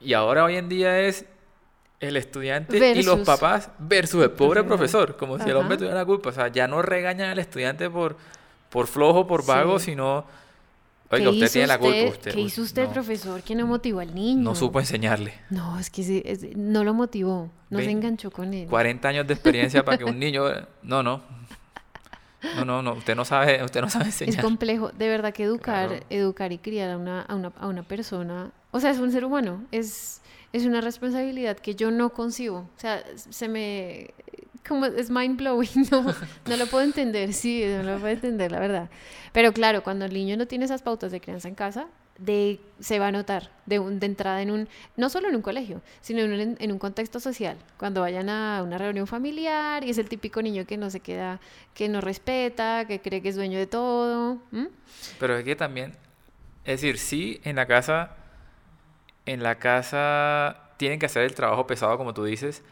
Y 0.00 0.12
ahora 0.12 0.44
hoy 0.44 0.54
en 0.54 0.68
día 0.68 1.00
es 1.00 1.24
el 1.98 2.16
estudiante 2.16 2.92
y 2.94 3.02
los 3.02 3.18
papás 3.26 3.70
versus 3.80 4.22
el 4.22 4.30
pobre 4.30 4.62
profesor, 4.62 5.16
como 5.16 5.36
si 5.40 5.50
el 5.50 5.56
hombre 5.56 5.78
tuviera 5.78 5.96
la 5.96 6.04
culpa. 6.04 6.28
O 6.28 6.32
sea, 6.32 6.46
ya 6.46 6.68
no 6.68 6.80
regañan 6.80 7.30
al 7.30 7.40
estudiante 7.40 7.90
por, 7.90 8.16
por 8.70 8.86
flojo, 8.86 9.26
por 9.26 9.44
vago, 9.44 9.80
sino... 9.80 10.24
Oiga, 11.10 11.30
usted 11.30 11.50
tiene 11.50 11.66
la 11.66 11.78
culpa. 11.78 12.04
Usted, 12.08 12.32
¿Qué 12.32 12.40
hizo 12.40 12.62
usted, 12.62 12.88
profesor, 12.88 13.42
que 13.42 13.56
no 13.56 13.66
motivó 13.66 13.98
al 13.98 14.14
niño? 14.14 14.44
No 14.44 14.54
supo 14.54 14.78
enseñarle. 14.78 15.34
No, 15.50 15.76
es 15.76 15.90
que 15.90 16.54
no 16.54 16.84
lo 16.84 16.94
motivó, 16.94 17.50
no 17.68 17.80
se 17.80 17.90
enganchó 17.90 18.30
con 18.30 18.54
él. 18.54 18.68
40 18.68 19.08
años 19.08 19.26
de 19.26 19.34
experiencia 19.34 19.84
para 19.84 19.98
que 19.98 20.04
un 20.04 20.20
niño... 20.20 20.44
No, 20.84 21.02
no. 21.02 21.42
No, 22.56 22.64
no, 22.64 22.82
no, 22.82 22.94
usted 22.94 23.14
no 23.14 23.24
sabe, 23.24 23.62
usted 23.62 23.80
no 23.80 23.90
sabe 23.90 24.06
enseñar. 24.06 24.36
Es 24.36 24.42
complejo, 24.42 24.90
de 24.90 25.08
verdad 25.08 25.32
que 25.32 25.44
educar, 25.44 26.04
educar 26.10 26.52
y 26.52 26.58
criar 26.58 26.90
a 26.90 26.96
una, 26.96 27.22
a 27.22 27.34
una, 27.34 27.52
a 27.58 27.68
una 27.68 27.82
persona, 27.82 28.50
o 28.70 28.80
sea, 28.80 28.90
es 28.90 28.98
un 28.98 29.12
ser 29.12 29.24
humano, 29.24 29.64
es 29.70 30.22
es 30.52 30.66
una 30.66 30.80
responsabilidad 30.80 31.56
que 31.56 31.74
yo 31.74 31.90
no 31.90 32.10
concibo. 32.10 32.58
O 32.58 32.80
sea, 32.80 33.02
se 33.16 33.48
me... 33.48 34.10
como 34.66 34.86
es 34.86 35.10
mind 35.10 35.38
blowing, 35.38 35.86
no, 35.90 36.02
no 36.46 36.56
lo 36.56 36.66
puedo 36.66 36.84
entender, 36.84 37.32
sí, 37.32 37.64
no 37.66 37.82
lo 37.82 37.98
puedo 37.98 38.12
entender, 38.12 38.52
la 38.52 38.60
verdad. 38.60 38.90
Pero 39.32 39.52
claro, 39.52 39.82
cuando 39.82 40.04
el 40.04 40.12
niño 40.12 40.36
no 40.36 40.46
tiene 40.46 40.66
esas 40.66 40.82
pautas 40.82 41.10
de 41.10 41.20
crianza 41.20 41.48
en 41.48 41.54
casa, 41.54 41.86
de, 42.18 42.60
se 42.80 42.98
va 42.98 43.08
a 43.08 43.12
notar 43.12 43.50
de, 43.66 43.78
un, 43.78 43.98
de 43.98 44.06
entrada 44.06 44.42
en 44.42 44.50
un, 44.50 44.68
no 44.96 45.08
solo 45.10 45.28
en 45.28 45.36
un 45.36 45.42
colegio, 45.42 45.82
sino 46.00 46.20
en 46.20 46.32
un, 46.32 46.56
en 46.58 46.72
un, 46.72 46.78
contexto 46.78 47.20
social. 47.20 47.56
Cuando 47.78 48.00
vayan 48.00 48.28
a 48.28 48.62
una 48.62 48.78
reunión 48.78 49.06
familiar 49.06 49.84
y 49.84 49.90
es 49.90 49.98
el 49.98 50.08
típico 50.08 50.42
niño 50.42 50.66
que 50.66 50.76
no 50.76 50.90
se 50.90 51.00
queda, 51.00 51.40
que 51.74 51.88
no 51.88 52.00
respeta, 52.00 52.86
que 52.86 53.00
cree 53.00 53.22
que 53.22 53.30
es 53.30 53.36
dueño 53.36 53.58
de 53.58 53.66
todo. 53.66 54.38
Pero 55.18 55.36
es 55.36 55.44
que 55.44 55.56
también, 55.56 55.92
es 56.64 56.80
decir, 56.80 56.98
sí, 56.98 57.40
en 57.44 57.56
la 57.56 57.66
casa 57.66 58.16
en 59.26 59.42
la 59.42 59.58
casa 59.58 60.70
tienen 60.76 60.98
que 60.98 61.06
hacer 61.06 61.22
el 61.22 61.34
trabajo 61.34 61.66
pesado, 61.66 61.96
como 61.96 62.14
tú 62.14 62.24
dices, 62.24 62.62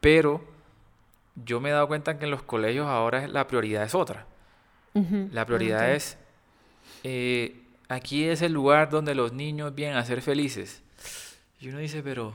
pero 0.00 0.42
yo 1.44 1.60
me 1.60 1.68
he 1.68 1.72
dado 1.72 1.88
cuenta 1.88 2.18
que 2.18 2.24
en 2.24 2.30
los 2.30 2.42
colegios 2.42 2.86
ahora 2.86 3.28
la 3.28 3.46
prioridad 3.46 3.84
es 3.84 3.94
otra. 3.94 4.26
La 5.30 5.46
prioridad 5.46 5.92
es, 5.92 6.18
eh, 7.04 7.62
aquí 7.88 8.24
es 8.24 8.42
el 8.42 8.52
lugar 8.52 8.90
donde 8.90 9.14
los 9.14 9.32
niños 9.32 9.74
vienen 9.74 9.96
a 9.96 10.04
ser 10.04 10.22
felices. 10.22 10.82
Y 11.60 11.68
uno 11.68 11.78
dice, 11.78 12.02
pero 12.02 12.32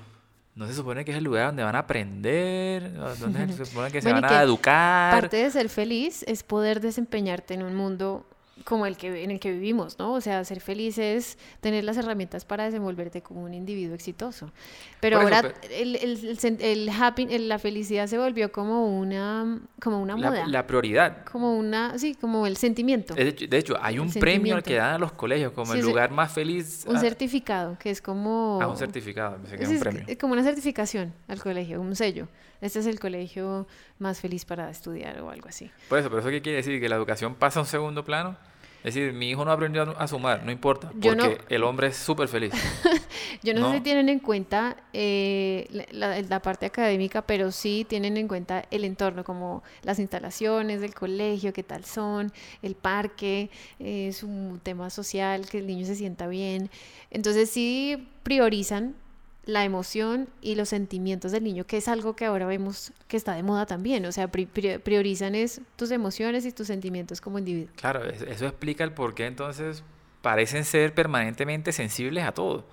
no 0.55 0.67
se 0.67 0.73
supone 0.73 1.05
que 1.05 1.11
es 1.11 1.17
el 1.17 1.23
lugar 1.23 1.47
donde 1.47 1.63
van 1.63 1.75
a 1.75 1.79
aprender, 1.79 2.93
donde 3.19 3.53
se 3.53 3.65
supone 3.65 3.91
que 3.91 4.01
se 4.01 4.11
van 4.13 4.25
a 4.25 4.41
educar. 4.41 5.13
Parte 5.13 5.37
de 5.37 5.51
ser 5.51 5.69
feliz 5.69 6.23
es 6.27 6.43
poder 6.43 6.81
desempeñarte 6.81 7.53
en 7.53 7.63
un 7.63 7.75
mundo 7.75 8.25
como 8.65 8.85
el 8.85 8.97
que 8.97 9.23
en 9.23 9.31
el 9.31 9.39
que 9.39 9.51
vivimos, 9.51 9.97
¿no? 9.97 10.13
O 10.13 10.21
sea, 10.21 10.43
ser 10.45 10.61
feliz 10.61 10.97
es 10.97 11.37
tener 11.59 11.83
las 11.83 11.97
herramientas 11.97 12.45
para 12.45 12.65
desenvolverte 12.65 13.21
como 13.21 13.43
un 13.43 13.53
individuo 13.53 13.95
exitoso. 13.95 14.51
Pero 14.99 15.19
ahora 15.19 15.53
el, 15.71 15.95
el, 15.95 16.37
el, 16.61 16.89
happy, 16.89 17.25
la 17.39 17.57
felicidad 17.57 18.07
se 18.07 18.17
volvió 18.17 18.51
como 18.51 18.97
una 18.97 19.59
como 19.81 20.01
una 20.01 20.15
moda. 20.15 20.47
La, 20.47 20.67
prioridad. 20.67 21.25
Como 21.25 21.57
una, 21.57 21.97
sí, 21.97 22.15
como 22.15 22.45
el 22.45 22.57
sentimiento. 22.57 23.15
De 23.15 23.27
hecho, 23.29 23.47
de 23.47 23.57
hecho 23.57 23.77
hay 23.81 23.99
un 23.99 24.11
premio 24.11 24.55
al 24.55 24.63
que 24.63 24.75
dan 24.75 24.93
a 24.93 24.97
los 24.99 25.13
colegios 25.13 25.51
como 25.51 25.73
el 25.73 25.81
lugar 25.81 26.11
más 26.11 26.31
feliz. 26.31 26.85
Un 26.87 26.99
certificado, 26.99 27.77
que 27.79 27.89
es 27.89 28.01
como... 28.01 28.59
Ah, 28.61 28.67
un 28.67 28.77
certificado, 28.77 29.39
que 29.43 29.63
es, 29.63 29.69
un 29.69 29.79
premio. 29.79 30.03
Es 30.07 30.17
como 30.17 30.33
una 30.33 30.43
certificación 30.43 31.13
al 31.27 31.41
colegio, 31.41 31.81
un 31.81 31.95
sello. 31.95 32.27
Este 32.61 32.79
es 32.79 32.85
el 32.85 32.97
colegio 32.99 33.67
más 33.99 34.21
feliz 34.21 34.45
para 34.45 34.69
estudiar 34.69 35.19
o 35.19 35.29
algo 35.29 35.49
así. 35.49 35.69
Por 35.89 35.99
eso, 35.99 36.07
pero 36.09 36.21
eso 36.21 36.29
qué 36.29 36.41
quiere 36.41 36.57
decir? 36.57 36.79
Que 36.79 36.87
la 36.87 36.95
educación 36.95 37.35
pasa 37.35 37.59
a 37.59 37.63
un 37.63 37.67
segundo 37.67 38.05
plano. 38.05 38.37
Es 38.83 38.95
decir, 38.95 39.13
mi 39.13 39.29
hijo 39.29 39.45
no 39.45 39.51
aprendió 39.51 39.97
a 39.97 40.07
sumar, 40.09 40.43
no 40.43 40.51
importa, 40.51 40.91
porque 40.91 41.39
el 41.47 41.63
hombre 41.63 41.87
es 41.87 41.95
súper 41.95 42.27
feliz. 42.27 42.51
Yo 43.41 43.53
no, 43.53 43.69
sé 43.71 43.77
si 43.77 43.81
tienen 43.81 44.09
en 44.09 44.19
cuenta 44.19 44.75
eh, 44.91 45.85
la, 45.91 46.41
parte 46.41 46.65
académica, 46.65 47.21
pero 47.21 47.51
sí 47.53 47.85
tienen 47.87 48.17
en 48.17 48.27
cuenta 48.27 48.65
el 48.71 48.83
entorno, 48.83 49.23
como 49.23 49.63
las 49.83 49.99
instalaciones 49.99 50.81
del 50.81 50.93
colegio, 50.93 51.53
qué 51.53 51.63
tal 51.63 51.85
son, 51.85 52.33
el 52.61 52.75
parque, 52.75 53.49
es 53.79 54.21
un 54.21 54.59
tema 54.61 54.89
social, 54.89 55.47
que 55.47 55.59
el 55.59 55.67
niño 55.67 55.85
se 55.85 55.95
sienta 55.95 56.27
bien. 56.27 56.69
Entonces 57.09 57.49
sí 57.49 58.09
priorizan 58.23 58.95
la 59.45 59.65
emoción 59.65 60.29
y 60.41 60.55
los 60.55 60.69
sentimientos 60.69 61.31
del 61.31 61.43
niño, 61.43 61.65
que 61.65 61.77
es 61.77 61.87
algo 61.87 62.15
que 62.15 62.25
ahora 62.25 62.45
vemos 62.45 62.93
que 63.07 63.17
está 63.17 63.33
de 63.33 63.43
moda 63.43 63.65
también. 63.65 64.05
O 64.05 64.11
sea, 64.11 64.29
priorizan 64.29 65.35
es 65.35 65.61
tus 65.75 65.91
emociones 65.91 66.45
y 66.45 66.51
tus 66.51 66.67
sentimientos 66.67 67.19
como 67.21 67.39
individuo. 67.39 67.73
Claro, 67.75 68.05
eso 68.05 68.45
explica 68.45 68.83
el 68.83 68.93
por 68.93 69.13
qué 69.13 69.25
entonces 69.25 69.83
parecen 70.21 70.63
ser 70.63 70.93
permanentemente 70.93 71.73
sensibles 71.73 72.23
a 72.23 72.31
todo. 72.31 72.65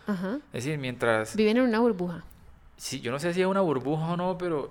Es 0.53 0.65
decir, 0.65 0.79
mientras... 0.79 1.35
Viven 1.35 1.57
en 1.57 1.65
una 1.65 1.81
burbuja. 1.81 2.25
Sí, 2.77 3.01
yo 3.01 3.11
no 3.11 3.19
sé 3.19 3.35
si 3.35 3.41
es 3.41 3.47
una 3.47 3.61
burbuja 3.61 4.13
o 4.13 4.17
no, 4.17 4.39
pero 4.39 4.71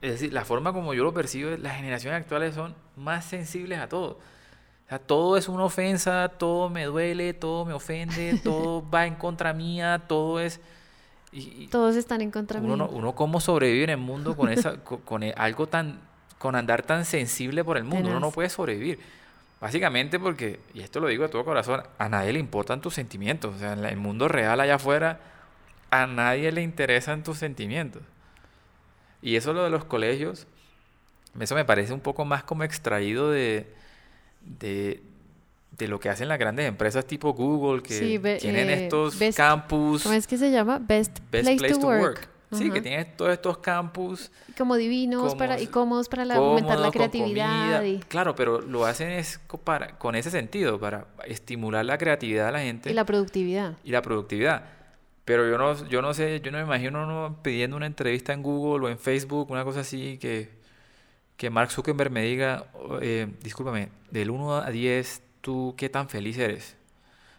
es 0.00 0.12
decir, 0.12 0.32
la 0.32 0.44
forma 0.44 0.72
como 0.72 0.94
yo 0.94 1.04
lo 1.04 1.12
percibo, 1.12 1.50
las 1.58 1.76
generaciones 1.76 2.20
actuales 2.20 2.54
son 2.54 2.74
más 2.96 3.26
sensibles 3.26 3.78
a 3.78 3.88
todo. 3.88 4.18
O 4.86 4.88
sea, 4.88 4.98
todo 4.98 5.36
es 5.36 5.48
una 5.48 5.64
ofensa, 5.64 6.28
todo 6.38 6.70
me 6.70 6.84
duele, 6.84 7.34
todo 7.34 7.64
me 7.64 7.74
ofende, 7.74 8.40
todo 8.44 8.88
va 8.88 9.06
en 9.06 9.16
contra 9.16 9.52
mía, 9.52 10.02
todo 10.08 10.40
es... 10.40 10.60
Y, 11.36 11.68
Todos 11.68 11.96
están 11.96 12.22
en 12.22 12.30
contra 12.30 12.60
uno, 12.60 12.88
uno 12.88 13.14
cómo 13.14 13.40
sobrevive 13.40 13.84
en 13.84 13.90
el 13.90 13.96
mundo 13.98 14.36
con, 14.36 14.48
esa, 14.48 14.76
con, 15.04 15.22
e, 15.22 15.34
algo 15.36 15.66
tan... 15.66 16.00
con 16.38 16.54
andar 16.54 16.82
tan 16.82 17.04
sensible 17.04 17.62
por 17.62 17.76
el 17.76 17.84
mundo. 17.84 18.08
Uno 18.08 18.20
no 18.20 18.30
puede 18.30 18.48
sobrevivir. 18.48 18.98
Básicamente 19.60 20.18
porque, 20.18 20.60
y 20.74 20.80
esto 20.80 21.00
lo 21.00 21.08
digo 21.08 21.24
de 21.24 21.28
todo 21.28 21.44
corazón, 21.44 21.82
a 21.98 22.08
nadie 22.08 22.32
le 22.32 22.38
importan 22.38 22.80
tus 22.80 22.94
sentimientos. 22.94 23.54
O 23.54 23.58
sea, 23.58 23.72
en 23.72 23.84
el 23.84 23.96
mundo 23.96 24.28
real 24.28 24.60
allá 24.60 24.76
afuera, 24.76 25.20
a 25.90 26.06
nadie 26.06 26.52
le 26.52 26.62
interesan 26.62 27.22
tus 27.22 27.38
sentimientos. 27.38 28.02
Y 29.22 29.36
eso 29.36 29.52
lo 29.52 29.64
de 29.64 29.70
los 29.70 29.84
colegios, 29.84 30.46
eso 31.40 31.54
me 31.54 31.64
parece 31.64 31.92
un 31.92 32.00
poco 32.00 32.24
más 32.24 32.44
como 32.44 32.64
extraído 32.64 33.30
de, 33.30 33.72
de, 34.42 35.02
lo 35.80 36.00
que 36.00 36.08
hacen 36.08 36.28
las 36.28 36.38
grandes 36.38 36.66
empresas 36.66 37.06
tipo 37.06 37.32
Google, 37.32 37.82
que 37.82 38.38
tienen 38.40 38.70
eh, 38.70 38.84
estos 38.84 39.16
campus. 39.34 40.02
¿Cómo 40.02 40.14
es 40.14 40.26
que 40.26 40.38
se 40.38 40.50
llama? 40.50 40.78
Best, 40.78 41.20
Place, 41.30 41.56
to, 41.56 41.78
Work. 41.78 42.28
Sí, 42.52 42.70
que 42.70 42.80
tienen 42.80 43.08
todos 43.16 43.32
estos 43.32 43.58
campus. 43.58 44.30
Como 44.56 44.76
divinos 44.76 45.34
para, 45.34 45.60
y 45.60 45.66
cómodos 45.66 46.08
para 46.08 46.22
aumentar 46.36 46.78
la 46.78 46.90
creatividad. 46.90 47.84
Claro, 48.08 48.34
pero 48.34 48.60
lo 48.60 48.86
hacen 48.86 49.10
es 49.10 49.40
para, 49.64 49.98
con 49.98 50.14
ese 50.14 50.30
sentido, 50.30 50.78
para 50.78 51.06
estimular 51.26 51.84
la 51.84 51.98
creatividad 51.98 52.46
de 52.46 52.52
la 52.52 52.60
gente. 52.60 52.90
Y 52.90 52.94
la 52.94 53.04
productividad. 53.04 53.74
Y 53.84 53.90
la 53.90 54.00
productividad. 54.00 54.64
Pero 55.24 55.48
yo 55.50 55.58
no, 55.58 55.88
yo 55.88 56.02
no 56.02 56.14
sé, 56.14 56.40
yo 56.40 56.52
no 56.52 56.58
me 56.58 56.64
imagino 56.64 57.02
uno 57.02 57.40
pidiendo 57.42 57.76
una 57.76 57.86
entrevista 57.86 58.32
en 58.32 58.42
Google 58.42 58.86
o 58.86 58.88
en 58.88 58.98
Facebook, 58.98 59.50
una 59.50 59.64
cosa 59.64 59.80
así, 59.80 60.18
que 60.18 60.56
que 61.36 61.50
Mark 61.50 61.70
Zuckerberg 61.70 62.10
me 62.10 62.22
diga, 62.22 62.66
eh, 63.00 63.28
discúlpame, 63.42 63.90
del 64.10 64.30
1 64.30 64.56
a 64.56 64.70
10, 64.70 65.22
¿tú 65.46 65.74
qué 65.76 65.88
tan 65.88 66.08
feliz 66.08 66.36
eres? 66.38 66.76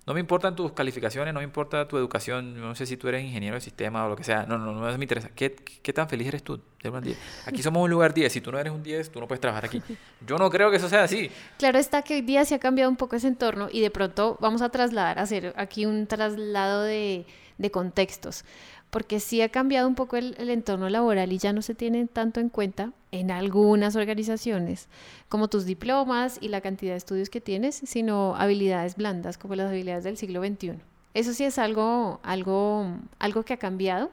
No 0.05 0.13
me 0.13 0.21
importan 0.21 0.55
tus 0.55 0.71
calificaciones, 0.71 1.33
no 1.33 1.41
me 1.41 1.43
importa 1.43 1.89
tu 1.89 1.97
educación, 1.97 2.57
no 2.57 2.73
sé 2.73 2.85
si 2.85 2.95
tú 2.95 3.09
eres 3.09 3.21
ingeniero 3.21 3.55
de 3.55 3.59
sistema 3.59 4.05
o 4.05 4.07
lo 4.07 4.15
que 4.15 4.23
sea, 4.23 4.45
no, 4.45 4.57
no, 4.57 4.71
no 4.71 4.97
me 4.97 5.03
interesa. 5.03 5.27
¿Qué, 5.35 5.53
qué 5.53 5.91
tan 5.91 6.07
feliz 6.07 6.29
eres 6.29 6.41
tú? 6.41 6.57
Del 6.81 6.93
1 6.93 7.01
10. 7.01 7.17
Aquí 7.47 7.61
somos 7.61 7.83
un 7.83 7.89
lugar 7.89 8.13
10, 8.13 8.31
si 8.31 8.39
tú 8.39 8.49
no 8.49 8.59
eres 8.59 8.71
un 8.71 8.81
10, 8.81 9.11
tú 9.11 9.19
no 9.19 9.27
puedes 9.27 9.41
trabajar 9.41 9.65
aquí. 9.65 9.83
Yo 10.25 10.37
no 10.37 10.49
creo 10.49 10.71
que 10.71 10.77
eso 10.77 10.87
sea 10.87 11.03
así. 11.03 11.29
Claro 11.57 11.79
está 11.79 12.01
que 12.01 12.13
hoy 12.13 12.21
día 12.21 12.45
se 12.45 12.55
ha 12.55 12.59
cambiado 12.59 12.89
un 12.89 12.95
poco 12.95 13.17
ese 13.17 13.27
entorno 13.27 13.67
y 13.69 13.81
de 13.81 13.91
pronto 13.91 14.37
vamos 14.39 14.61
a 14.61 14.69
trasladar, 14.69 15.19
a 15.19 15.23
hacer 15.23 15.53
aquí 15.57 15.85
un 15.85 16.07
traslado 16.07 16.83
de, 16.83 17.25
de 17.57 17.71
contextos 17.71 18.45
porque 18.89 19.19
sí 19.19 19.41
ha 19.41 19.49
cambiado 19.49 19.87
un 19.87 19.95
poco 19.95 20.17
el, 20.17 20.35
entorno 20.49 20.89
laboral 20.89 21.33
y 21.33 21.37
ya 21.37 21.53
no 21.53 21.61
se 21.61 21.75
tiene 21.75 22.07
tanto 22.07 22.39
en 22.39 22.49
cuenta 22.49 22.93
en 23.11 23.31
algunas 23.31 23.95
organizaciones 23.95 24.87
como 25.29 25.49
tus 25.49 25.65
diplomas 25.65 26.37
y 26.41 26.47
la 26.47 26.61
cantidad 26.61 26.93
de 26.93 26.97
estudios 26.97 27.29
que 27.29 27.41
tienes, 27.41 27.75
sino 27.75 28.35
habilidades 28.35 28.95
blandas 28.95 29.37
como 29.37 29.55
las 29.55 29.69
habilidades 29.69 30.03
del 30.03 30.17
siglo 30.17 30.41
XXI. 30.41 30.73
Eso 31.13 31.33
sí 31.33 31.43
es 31.43 31.57
algo, 31.57 32.19
algo, 32.23 32.87
algo 33.19 33.43
que 33.43 33.53
ha 33.53 33.57
cambiado. 33.57 34.11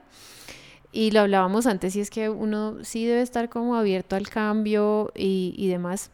Y 0.91 1.11
lo 1.11 1.21
hablábamos 1.21 1.67
antes, 1.67 1.97
y 1.97 2.01
es 2.01 2.09
que 2.09 2.29
uno 2.29 2.85
sí 2.85 3.05
debe 3.05 3.21
estar 3.21 3.49
como 3.49 3.75
abierto 3.75 4.15
al 4.15 4.29
cambio 4.29 5.13
y, 5.17 5.53
y 5.59 5.69
demás, 5.69 6.11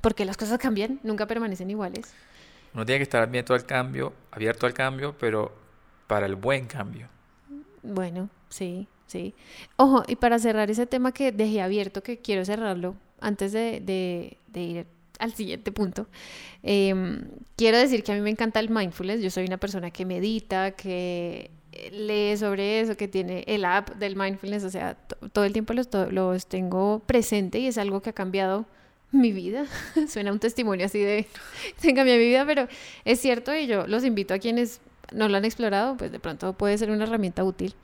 porque 0.00 0.24
las 0.24 0.38
cosas 0.38 0.58
cambian, 0.58 1.00
nunca 1.02 1.26
permanecen 1.26 1.68
iguales. 1.68 2.14
Uno 2.72 2.86
tiene 2.86 3.00
que 3.00 3.02
estar 3.04 3.22
abierto 3.22 3.52
al 3.52 3.66
cambio, 3.66 4.14
abierto 4.30 4.66
al 4.66 4.72
cambio, 4.72 5.14
pero 5.18 5.52
para 6.06 6.24
el 6.24 6.34
buen 6.34 6.66
cambio. 6.66 7.08
Bueno, 7.84 8.30
sí, 8.48 8.88
sí. 9.06 9.34
Ojo, 9.76 10.02
y 10.08 10.16
para 10.16 10.38
cerrar 10.38 10.70
ese 10.70 10.86
tema 10.86 11.12
que 11.12 11.32
dejé 11.32 11.60
abierto, 11.60 12.02
que 12.02 12.18
quiero 12.18 12.44
cerrarlo 12.44 12.96
antes 13.20 13.52
de, 13.52 14.36
ir 14.54 14.86
al 15.18 15.32
siguiente 15.34 15.70
punto, 15.70 16.08
em, 16.62 17.28
quiero 17.56 17.78
decir 17.78 18.02
que 18.02 18.12
a 18.12 18.14
mí 18.14 18.20
me 18.22 18.30
encanta 18.30 18.58
el 18.58 18.70
mindfulness. 18.70 19.20
Yo 19.20 19.30
soy 19.30 19.44
una 19.44 19.58
persona 19.58 19.90
que 19.90 20.04
medita, 20.06 20.72
que 20.72 21.50
lee 21.92 22.36
sobre 22.36 22.80
eso, 22.80 22.96
que 22.96 23.08
tiene 23.08 23.44
el 23.46 23.64
app 23.64 23.90
del 23.96 24.16
mindfulness, 24.16 24.64
o 24.64 24.70
sea, 24.70 24.96
todo 25.32 25.44
el 25.44 25.52
tiempo 25.52 25.72
los, 25.72 26.46
tengo 26.46 27.02
presente 27.06 27.58
y 27.58 27.66
es 27.66 27.78
algo 27.78 28.00
que 28.00 28.10
ha 28.10 28.14
cambiado 28.14 28.66
mi 29.12 29.32
vida. 29.32 29.66
Suena 30.08 30.32
un 30.32 30.38
testimonio 30.38 30.86
así 30.86 31.00
de, 31.00 31.26
cambiar 31.82 32.18
mi 32.18 32.26
vida, 32.26 32.46
pero 32.46 32.68
es 33.04 33.20
cierto 33.20 33.54
y 33.54 33.66
yo 33.66 33.86
los 33.86 34.04
invito 34.04 34.34
a 34.34 34.38
quienes 34.38 34.80
no 35.14 35.28
lo 35.28 35.36
han 35.36 35.44
explorado, 35.44 35.96
pues 35.96 36.12
de 36.12 36.20
pronto 36.20 36.52
puede 36.52 36.76
ser 36.76 36.90
una 36.90 37.04
herramienta 37.04 37.44
útil. 37.44 37.74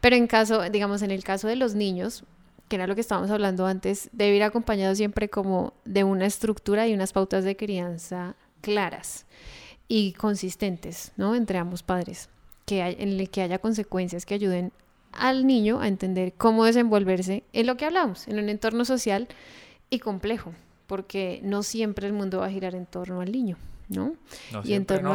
Pero 0.00 0.16
en 0.16 0.26
caso, 0.26 0.62
digamos, 0.70 1.02
en 1.02 1.10
el 1.10 1.24
caso 1.24 1.48
de 1.48 1.56
los 1.56 1.74
niños, 1.74 2.24
que 2.68 2.76
era 2.76 2.86
lo 2.86 2.94
que 2.94 3.00
estábamos 3.00 3.30
hablando 3.30 3.66
antes, 3.66 4.08
debe 4.12 4.36
ir 4.36 4.42
acompañado 4.42 4.94
siempre 4.94 5.28
como 5.28 5.74
de 5.84 6.04
una 6.04 6.26
estructura 6.26 6.86
y 6.86 6.94
unas 6.94 7.12
pautas 7.12 7.44
de 7.44 7.56
crianza 7.56 8.34
claras 8.60 9.26
y 9.88 10.12
consistentes, 10.12 11.12
¿no? 11.16 11.34
Entre 11.34 11.58
ambos 11.58 11.82
padres, 11.82 12.30
que 12.64 12.82
hay, 12.82 12.96
en 12.98 13.20
el 13.20 13.28
que 13.30 13.42
haya 13.42 13.58
consecuencias 13.58 14.24
que 14.24 14.34
ayuden 14.34 14.72
al 15.12 15.46
niño 15.46 15.80
a 15.80 15.88
entender 15.88 16.32
cómo 16.32 16.64
desenvolverse 16.64 17.44
en 17.52 17.66
lo 17.66 17.76
que 17.76 17.84
hablamos, 17.84 18.26
en 18.28 18.38
un 18.38 18.48
entorno 18.48 18.84
social 18.84 19.28
y 19.90 19.98
complejo, 19.98 20.52
porque 20.86 21.40
no 21.42 21.62
siempre 21.62 22.06
el 22.06 22.14
mundo 22.14 22.38
va 22.38 22.46
a 22.46 22.50
girar 22.50 22.74
en 22.74 22.86
torno 22.86 23.20
al 23.20 23.30
niño. 23.30 23.58
¿No? 23.92 24.14
y 24.64 24.74
en 24.74 24.84
torno 24.84 25.12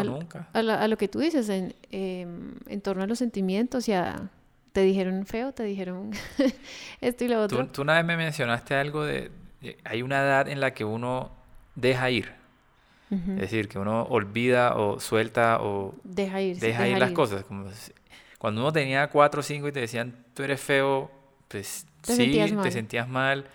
a, 0.54 0.88
lo 0.88 0.98
que 0.98 1.08
tú 1.08 1.20
dices, 1.20 1.50
en, 1.50 1.76
em, 1.92 2.56
en 2.68 2.82
torno 2.82 3.04
a 3.04 3.08
los 3.08 3.20
sentimientos 3.20 3.88
y 3.88 3.94
a... 3.94 4.30
Te 4.74 4.84
dijeron 4.84 5.26
feo, 5.26 5.54
te 5.54 5.64
dijeron 5.64 6.12
esto 7.02 7.26
y 7.26 7.30
lo 7.30 7.42
otro. 7.42 7.66
Tú, 7.68 7.82
una 7.82 7.96
vez 7.96 8.06
me 8.06 8.16
mencionaste 8.16 8.76
algo 8.76 9.04
de, 9.06 9.32
Hay 9.84 10.04
una 10.04 10.20
edad 10.20 10.48
en 10.48 10.60
la 10.60 10.76
que 10.76 10.86
uno 10.86 11.32
deja 11.74 12.12
ir. 12.12 12.32
Es 13.10 13.38
decir, 13.38 13.70
que 13.70 13.80
uno 13.80 14.04
olvida 14.04 14.76
o 14.76 15.00
suelta 15.00 15.60
o... 15.62 15.96
Deja 16.04 16.42
ir. 16.42 16.60
Deja, 16.60 16.88
ir 16.90 16.98
las 17.00 17.12
cosas. 17.12 17.44
Como, 17.46 17.70
cuando 18.38 18.62
uno 18.62 18.74
tenía 18.74 19.08
cuatro 19.10 19.40
o 19.40 19.44
cinco 19.44 19.70
y 19.70 19.72
te 19.72 19.80
decían, 19.80 20.14
tú 20.34 20.44
eres 20.44 20.60
feo, 20.60 21.10
pues 21.48 21.88
sí, 22.04 22.38
te 22.62 22.72
sentías 22.72 23.08
mal. 23.08 23.46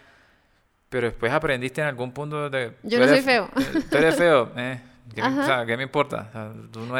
Pero 0.88 1.06
después 1.06 1.32
aprendiste 1.32 1.80
en 1.80 1.86
algún 1.86 2.12
punto 2.12 2.50
de... 2.50 2.72
Yo 2.82 2.98
no 2.98 3.08
soy 3.08 3.20
feo. 3.22 3.48
Tú 3.90 3.96
eres 3.96 4.16
feo. 4.16 4.52
Eh, 4.56 4.78
¿Qué, 5.14 5.22
me, 5.22 5.40
o 5.40 5.44
sea, 5.44 5.66
¿qué 5.66 5.76
me 5.76 5.82
importa? 5.82 6.30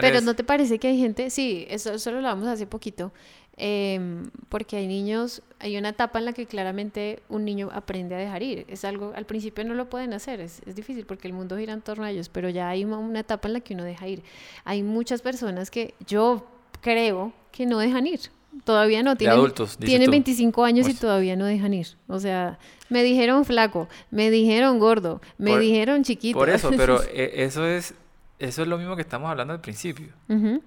Pero 0.01 0.21
¿no 0.21 0.35
te 0.35 0.45
parece 0.45 0.79
que 0.79 0.88
hay 0.88 0.99
gente? 0.99 1.31
Sí, 1.31 1.67
eso, 1.69 1.93
lo 2.11 2.17
hablamos 2.19 2.47
hace 2.47 2.67
poquito. 2.67 3.12
Em, 3.57 4.31
porque 4.49 4.77
hay 4.77 4.87
niños, 4.87 5.43
hay 5.59 5.77
una 5.77 5.91
etapa 5.91 6.19
en 6.19 6.25
la 6.25 6.33
que 6.33 6.47
claramente 6.47 7.23
un 7.29 7.45
niño 7.45 7.69
aprende 7.73 8.15
a 8.15 8.19
dejar 8.19 8.43
ir. 8.43 8.65
Es 8.69 8.85
algo, 8.85 9.12
al 9.15 9.27
principio 9.27 9.65
no 9.65 9.75
lo 9.75 9.91
pueden 9.91 10.15
hacer, 10.15 10.41
es, 10.41 10.62
es 10.67 10.75
difícil 10.75 11.05
porque 11.05 11.29
el 11.29 11.35
mundo 11.35 11.57
gira 11.59 11.73
en 11.73 11.83
torno 11.83 12.05
a 12.05 12.11
ellos, 12.11 12.29
pero 12.29 12.49
ya 12.49 12.69
hay 12.69 12.85
una, 12.85 13.21
etapa 13.21 13.49
en 13.49 13.55
la 13.55 13.61
que 13.61 13.75
uno 13.75 13.85
deja 13.85 14.09
ir. 14.09 14.23
Hay 14.65 14.83
muchas 14.83 15.21
personas 15.21 15.71
que 15.71 15.95
yo 16.07 16.47
creo 16.81 17.33
que 17.51 17.67
no 17.67 17.79
dejan 17.79 18.07
ir. 18.07 18.21
Todavía 18.65 19.03
no 19.03 19.17
tienen, 19.17 19.37
adultos, 19.37 19.79
tienen 19.79 20.11
25 20.11 20.65
años 20.65 20.87
y 20.87 20.91
pues 20.91 21.01
todavía 21.01 21.37
no 21.37 21.47
dejan 21.47 21.75
ir. 21.75 21.88
O 22.07 22.21
sea, 22.21 22.59
me 22.91 23.03
dijeron 23.03 23.45
flaco, 23.45 23.88
me 24.11 24.31
dijeron 24.31 24.79
gordo, 24.79 25.21
me 25.38 25.59
dijeron 25.59 26.05
chiquito. 26.05 26.38
Por 26.38 26.51
eso, 26.51 26.71
pero 26.77 27.03
eh, 27.12 27.33
eso 27.37 27.67
es 27.67 27.95
eso 28.43 28.62
es 28.62 28.67
lo 28.67 28.77
mismo 28.77 28.97
que 28.97 29.03
estamos 29.03 29.31
hablando 29.31 29.53
al 29.53 29.61
principio. 29.61 30.09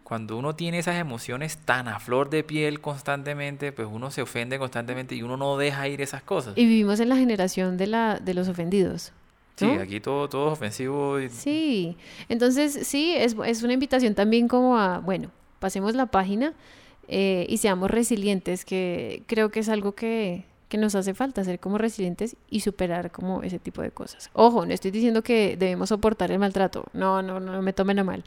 Cuando 0.04 0.38
uno 0.38 0.56
tiene 0.56 0.80
esas 0.80 0.96
emociones 0.96 1.58
tan 1.58 1.90
a 1.90 2.00
flor 2.00 2.30
de 2.30 2.42
piel 2.42 2.80
constantemente, 2.80 3.74
pues 3.74 3.90
uno 3.92 4.12
se 4.12 4.22
ofende 4.22 4.58
constantemente 4.58 5.14
y 5.14 5.24
uno 5.24 5.36
no 5.36 5.58
deja 5.58 5.86
ir 5.90 6.00
esas 6.00 6.24
cosas. 6.24 6.54
Y 6.56 6.66
vivimos 6.66 7.02
en 7.02 7.10
la 7.10 7.18
generación 7.18 7.76
de, 7.76 7.88
la, 7.88 8.20
de 8.20 8.34
los 8.34 8.48
ofendidos. 8.48 9.12
Sí, 9.58 9.66
aquí 9.66 10.00
todo, 10.00 10.30
todo 10.30 10.48
es 10.48 10.54
ofensivo. 10.54 11.18
Sí, 11.30 11.98
entonces 12.30 12.88
sí, 12.88 13.14
es, 13.14 13.36
es, 13.46 13.62
una 13.62 13.74
invitación 13.74 14.16
también 14.16 14.48
como 14.48 14.78
a, 14.78 15.00
bueno, 15.00 15.30
pasemos 15.60 15.96
la 15.96 16.06
página 16.06 16.54
eh, 17.08 17.46
y 17.50 17.58
seamos 17.58 17.92
resilientes, 17.92 18.66
que 18.66 19.24
creo 19.28 19.50
que 19.50 19.60
es 19.60 19.70
algo 19.70 19.94
que, 19.94 20.46
que 20.70 20.78
nos 20.78 20.96
hace 20.96 21.14
falta, 21.14 21.44
ser 21.44 21.60
como 21.60 21.78
resilientes 21.78 22.36
y 22.50 22.62
superar 22.62 23.12
como 23.12 23.44
ese 23.44 23.60
tipo 23.60 23.82
de 23.82 23.92
cosas. 23.92 24.30
Ojo, 24.34 24.66
no 24.66 24.74
estoy 24.74 24.92
diciendo 24.92 25.22
que 25.22 25.58
debemos 25.58 25.90
soportar 25.90 26.32
el 26.32 26.40
maltrato, 26.40 26.86
no, 26.94 27.22
no, 27.22 27.40
no 27.40 27.62
me 27.62 27.74
tomen 27.74 28.00
a 28.00 28.04
mal, 28.04 28.24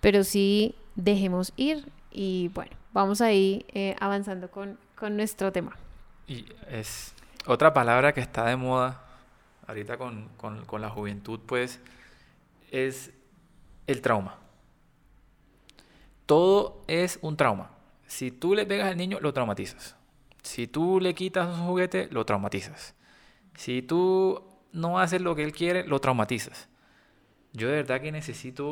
pero 0.00 0.24
sí 0.24 0.74
dejemos 0.94 1.52
ir 1.56 1.86
y 2.10 2.48
bueno, 2.54 2.72
vamos 2.92 3.20
ahí 3.20 3.64
eh, 3.68 3.96
avanzando 4.00 4.50
con, 4.50 4.78
con 4.96 5.16
nuestro 5.16 5.52
tema. 5.52 5.76
Y 6.26 6.46
es 6.70 7.14
otra 7.46 7.72
palabra 7.72 8.12
que 8.12 8.20
está 8.20 8.44
de 8.46 8.56
moda 8.56 9.04
ahorita 9.66 9.96
con, 9.96 10.28
con, 10.36 10.64
con 10.64 10.80
la 10.80 10.90
juventud, 10.90 11.40
pues, 11.46 11.80
es 12.70 13.12
el 13.86 14.02
trauma. 14.02 14.36
Todo 16.26 16.82
es 16.86 17.18
un 17.22 17.36
trauma. 17.36 17.70
Si 18.10 18.32
tú 18.32 18.56
le 18.56 18.66
pegas 18.66 18.88
al 18.90 18.96
niño, 18.96 19.18
lo 19.20 19.32
traumatizas. 19.32 19.94
Si 20.42 20.66
tú 20.66 20.98
le 21.00 21.14
quitas 21.14 21.46
un 21.46 21.64
juguete, 21.64 22.08
lo 22.10 22.24
traumatizas. 22.26 22.96
Si 23.54 23.82
tú 23.82 24.42
no 24.72 24.98
haces 24.98 25.20
lo 25.20 25.36
que 25.36 25.44
él 25.44 25.52
quiere, 25.52 25.86
lo 25.86 26.00
traumatizas. 26.00 26.68
Yo 27.52 27.68
de 27.68 27.74
verdad 27.74 28.00
que 28.00 28.10
necesito, 28.10 28.68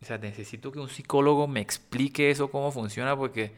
o 0.00 0.04
sea, 0.04 0.16
necesito 0.16 0.72
que 0.72 0.78
un 0.78 0.88
psicólogo 0.88 1.46
me 1.46 1.60
explique 1.60 2.30
eso, 2.30 2.50
cómo 2.50 2.72
funciona, 2.72 3.14
porque 3.14 3.52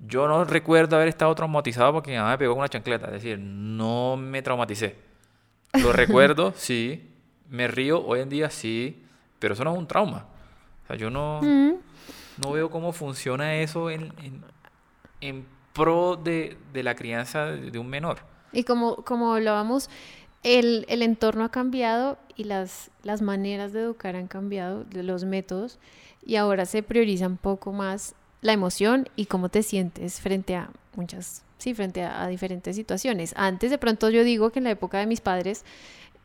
yo 0.00 0.28
no 0.28 0.44
recuerdo 0.44 0.96
haber 0.96 1.08
estado 1.08 1.34
traumatizado 1.34 1.94
porque 1.94 2.10
mi 2.10 2.18
mamá 2.18 2.32
me 2.32 2.38
pegó 2.38 2.52
con 2.52 2.60
una 2.60 2.68
chancleta. 2.68 3.06
Es 3.06 3.12
decir, 3.22 3.38
no 3.38 4.18
me 4.18 4.42
traumaticé. 4.42 4.96
Lo 5.80 5.92
recuerdo, 5.94 6.52
sí. 6.56 7.08
Me 7.48 7.68
río 7.68 8.04
hoy 8.04 8.20
en 8.20 8.28
día, 8.28 8.50
sí. 8.50 9.02
Pero 9.38 9.54
eso 9.54 9.64
no 9.64 9.72
es 9.72 9.78
un 9.78 9.86
trauma. 9.86 10.26
O 10.84 10.86
sea, 10.88 10.96
yo 10.96 11.08
no, 11.08 11.40
Mm. 11.42 11.72
No 12.38 12.52
veo 12.52 12.70
cómo 12.70 12.92
funciona 12.92 13.56
eso 13.56 13.90
en, 13.90 14.12
en, 14.22 14.42
en 15.20 15.46
pro 15.72 16.16
de, 16.16 16.56
de 16.72 16.82
la 16.82 16.94
crianza 16.94 17.46
de, 17.46 17.78
un 17.78 17.88
menor. 17.88 18.18
Y 18.52 18.64
como, 18.64 18.96
como 18.96 19.34
hablábamos, 19.34 19.88
el, 20.42 20.84
el 20.88 21.02
entorno 21.02 21.44
ha 21.44 21.50
cambiado 21.50 22.18
y 22.36 22.44
las, 22.44 22.90
las 23.02 23.22
maneras 23.22 23.72
de 23.72 23.80
educar 23.80 24.16
han 24.16 24.28
cambiado, 24.28 24.84
los 24.92 25.24
métodos, 25.24 25.78
y 26.24 26.36
ahora 26.36 26.66
se 26.66 26.82
prioriza 26.82 27.26
un 27.26 27.36
poco 27.36 27.72
más 27.72 28.14
la 28.40 28.52
emoción 28.52 29.08
y 29.16 29.26
cómo 29.26 29.48
te 29.48 29.62
sientes 29.62 30.20
frente 30.20 30.56
a 30.56 30.70
muchas, 30.94 31.44
sí, 31.58 31.74
frente 31.74 32.02
a, 32.02 32.22
a 32.22 32.28
diferentes 32.28 32.76
situaciones. 32.76 33.34
Antes 33.36 33.70
de 33.70 33.78
pronto 33.78 34.10
yo 34.10 34.24
digo 34.24 34.50
que 34.50 34.58
en 34.58 34.64
la 34.64 34.70
época 34.70 34.98
de 34.98 35.06
mis 35.06 35.20
padres, 35.20 35.64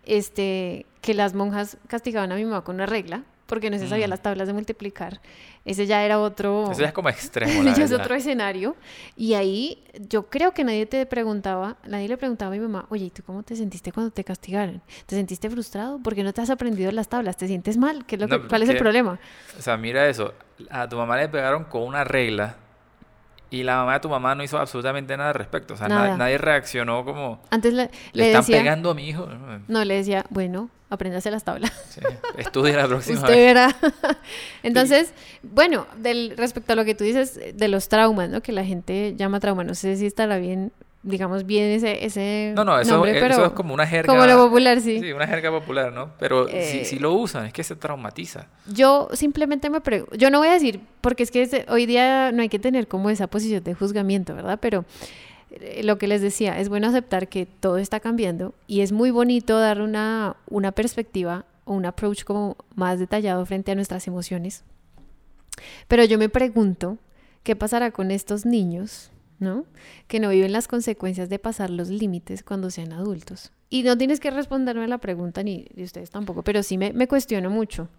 este, 0.06 0.86
que 1.02 1.14
las 1.14 1.34
monjas 1.34 1.78
castigaban 1.88 2.32
a 2.32 2.36
mi 2.36 2.46
mamá 2.46 2.64
con 2.64 2.76
una 2.76 2.86
regla, 2.86 3.24
porque 3.48 3.70
no 3.72 3.78
se 3.80 3.88
sabía 3.88 4.06
Mm. 4.08 4.10
las 4.12 4.22
tablas 4.22 4.48
de 4.48 4.54
multiplicar. 4.54 5.20
Ese 5.66 5.86
ya 5.88 6.04
era 6.06 6.20
otro... 6.20 6.72
Eso 6.72 6.82
ya 6.82 6.88
es 6.88 6.94
como 6.94 7.10
extremo, 7.10 7.64
la 7.64 7.74
ya 7.74 7.84
es 7.86 7.92
otro 7.92 8.14
escenario. 8.16 8.76
Y 9.16 9.34
ahí 9.34 9.84
yo 10.08 10.28
creo 10.30 10.54
que 10.54 10.64
nadie 10.64 10.86
te 10.86 11.06
preguntaba, 11.06 11.78
nadie 11.88 12.08
le 12.08 12.18
preguntaba 12.18 12.52
a 12.52 12.56
mi 12.56 12.60
mamá, 12.62 12.86
oye, 12.90 13.06
¿y 13.06 13.10
tú 13.10 13.24
cómo 13.24 13.42
te 13.44 13.56
sentiste 13.56 13.92
cuando 13.92 14.12
te 14.12 14.24
castigaron? 14.24 14.82
¿Te 15.08 15.16
sentiste 15.16 15.50
frustrado? 15.50 16.00
¿Por 16.00 16.14
qué 16.16 16.24
no 16.24 16.32
te 16.34 16.42
has 16.42 16.50
aprendido 16.50 16.92
las 16.92 17.08
tablas? 17.10 17.36
¿Te 17.38 17.48
sientes 17.48 17.78
mal? 17.78 18.06
¿Qué 18.06 18.16
es 18.16 18.22
lo 18.22 18.28
No, 18.28 18.42
que, 18.44 18.48
¿Cuál 18.48 18.64
es 18.64 18.70
el 18.70 18.78
problema? 18.78 19.20
O 19.58 19.62
sea, 19.62 19.76
mira 19.78 20.08
eso. 20.08 20.34
A 20.70 20.88
tu 20.88 20.96
mamá 20.98 21.18
le 21.18 21.28
pegaron 21.30 21.64
con 21.66 21.84
una 21.84 22.04
regla 22.04 22.56
y 23.50 23.64
la 23.64 23.78
mamá 23.78 23.94
de 23.94 24.00
tu 24.02 24.10
mamá 24.10 24.36
no 24.36 24.44
hizo 24.44 24.58
absolutamente 24.58 25.16
nada 25.18 25.30
al 25.30 25.36
respecto. 25.36 25.74
O 25.74 25.78
sea, 25.78 25.88
Nada. 25.88 26.18
nadie 26.18 26.38
reaccionó 26.38 27.06
como, 27.06 27.42
Antes 27.50 27.74
le, 27.74 27.84
le, 27.84 27.90
le 28.14 28.28
están 28.28 28.42
decía, 28.42 28.58
pegando 28.58 28.92
a 28.92 28.94
mi 28.94 29.08
hijo. 29.08 29.28
No, 29.68 29.84
le 29.86 29.96
decía, 29.96 30.26
bueno, 30.30 30.70
apréndase 30.90 31.32
las 31.32 31.44
tablas. 31.44 31.72
sí, 31.90 32.02
Estudia 32.38 32.76
la 32.78 32.88
próxima 32.88 33.20
Usted 33.20 33.34
vez. 33.34 33.46
verá. 33.46 33.76
Entonces, 34.64 35.14
bueno, 35.44 35.88
del, 35.98 36.36
respecto 36.38 36.74
a 36.74 36.76
lo 36.76 36.86
que 36.86 36.96
tú 36.96 37.04
dices 37.04 37.40
de 37.54 37.68
los 37.68 37.88
traumas, 37.90 38.30
¿no? 38.30 38.42
Que 38.42 38.52
la 38.52 38.66
gente 38.66 39.14
llama 39.16 39.40
trauma, 39.40 39.64
no 39.64 39.76
sé 39.76 39.96
si 39.96 40.06
estará 40.06 40.38
bien, 40.38 40.72
digamos 41.08 41.46
bien 41.46 41.72
ese, 41.72 42.06
ese 42.06 42.54
No, 42.56 42.64
no, 42.66 42.80
eso, 42.80 42.94
nombre, 42.94 43.14
pero 43.14 43.34
eso 43.34 43.46
es 43.46 43.52
como 43.54 43.74
una 43.74 43.88
jerga. 43.88 44.14
como 44.14 44.26
lo 44.26 44.38
popular, 44.38 44.82
sí. 44.82 45.00
Sí, 45.00 45.12
una 45.14 45.26
jerga 45.26 45.50
popular, 45.52 45.92
¿no? 45.94 46.12
Pero 46.20 46.48
Eh, 46.48 46.70
si, 46.70 46.86
si 46.86 47.00
lo 47.00 47.14
usan, 47.14 47.46
es 47.46 47.54
que 47.54 47.64
se 47.64 47.76
traumatiza. 47.76 48.48
Yo 48.72 49.08
simplemente 49.14 49.70
me 49.70 49.82
pregunto, 49.82 50.16
yo 50.16 50.30
no 50.30 50.40
voy 50.40 50.50
a 50.50 50.54
decir, 50.54 50.82
porque 51.02 51.24
es 51.24 51.32
que 51.32 51.66
hoy 51.70 51.86
día 51.86 52.32
no 52.32 52.42
hay 52.42 52.50
que 52.50 52.60
tener 52.60 52.88
como 52.88 53.10
esa 53.10 53.28
posición 53.28 53.64
de 53.64 53.74
juzgamiento, 53.74 54.36
¿verdad? 54.36 54.60
Pero 54.62 54.86
eh, 55.52 55.82
lo 55.84 55.98
que 55.98 56.08
les 56.08 56.22
decía, 56.22 56.60
es 56.60 56.68
bueno 56.70 56.88
aceptar 56.88 57.30
que 57.30 57.46
todo 57.46 57.78
está 57.78 58.00
cambiando 58.00 58.54
y 58.68 58.82
es 58.82 58.92
muy 58.92 59.12
bonito 59.12 59.58
dar 59.60 59.82
una, 59.82 60.36
una 60.50 60.72
perspectiva 60.74 61.46
o 61.64 61.74
un 61.74 61.86
approach 61.86 62.24
como 62.24 62.58
más 62.76 63.00
detallado 63.00 63.46
frente 63.46 63.72
a 63.72 63.76
nuestras 63.76 64.08
emociones. 64.08 64.64
Pero 65.88 66.04
yo 66.04 66.18
me 66.18 66.30
pregunto, 66.30 66.98
¿qué 67.44 67.56
pasará 67.56 67.92
con 67.92 68.12
estos 68.12 68.46
niños, 68.46 69.12
Que 70.08 70.20
no 70.20 70.30
viven 70.30 70.52
las 70.52 70.68
consecuencias 70.68 71.30
de 71.30 71.40
pasar 71.40 71.70
los 71.70 71.90
límites 71.90 72.44
cuando 72.44 72.70
sean 72.70 72.94
adultos. 72.94 73.52
Y 73.70 73.84
no 73.84 73.98
tienes 73.98 74.20
que 74.20 74.32
responderme 74.32 74.88
la 74.88 74.98
pregunta, 74.98 75.44
ni 75.44 75.68
ni 75.76 75.84
ustedes 75.84 76.10
tampoco, 76.10 76.44
pero 76.44 76.64
sí 76.64 76.78
me, 76.78 76.94
me 76.94 77.08
cuestiono 77.08 77.50
mucho. 77.50 77.90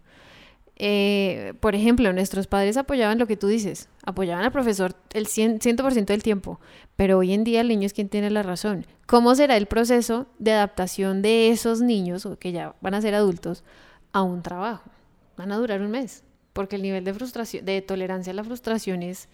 Eh, 0.81 1.55
por 1.59 1.75
ejemplo, 1.75 2.13
nuestros 2.13 2.47
padres 2.47 2.77
apoyaban 2.77 3.19
lo 3.19 3.27
que 3.27 3.37
tú 3.37 3.49
dices, 3.49 3.89
apoyaban 4.05 4.45
al 4.45 4.53
profesor 4.53 4.95
el 5.13 5.27
100%, 5.27 5.59
100% 5.59 6.05
del 6.05 6.23
tiempo, 6.23 6.61
pero 6.95 7.19
hoy 7.19 7.33
en 7.33 7.43
día 7.43 7.61
el 7.61 7.69
niño 7.69 7.87
es 7.87 7.93
quien 7.93 8.09
tiene 8.09 8.31
la 8.31 8.45
razón. 8.45 8.87
¿Cómo 9.07 9.35
será 9.35 9.57
el 9.57 9.67
proceso 9.67 10.27
de 10.39 10.53
adaptación 10.53 11.21
de 11.21 11.49
esos 11.49 11.81
niños, 11.81 12.27
o 12.27 12.39
que 12.39 12.53
ya 12.53 12.77
van 12.81 12.95
a 12.95 13.03
ser 13.03 13.17
adultos, 13.17 13.65
a 14.13 14.23
un 14.23 14.43
trabajo? 14.43 14.89
Van 15.37 15.51
a 15.51 15.57
durar 15.57 15.81
un 15.83 15.91
mes, 15.91 16.23
porque 16.53 16.77
el 16.77 16.83
nivel 16.83 17.03
de 17.05 17.13
frustración, 17.13 17.65
de 17.65 17.83
tolerancia 17.83 18.33
a 18.33 18.37
la 18.37 18.45
frustración 18.45 19.03
es, 19.03 19.29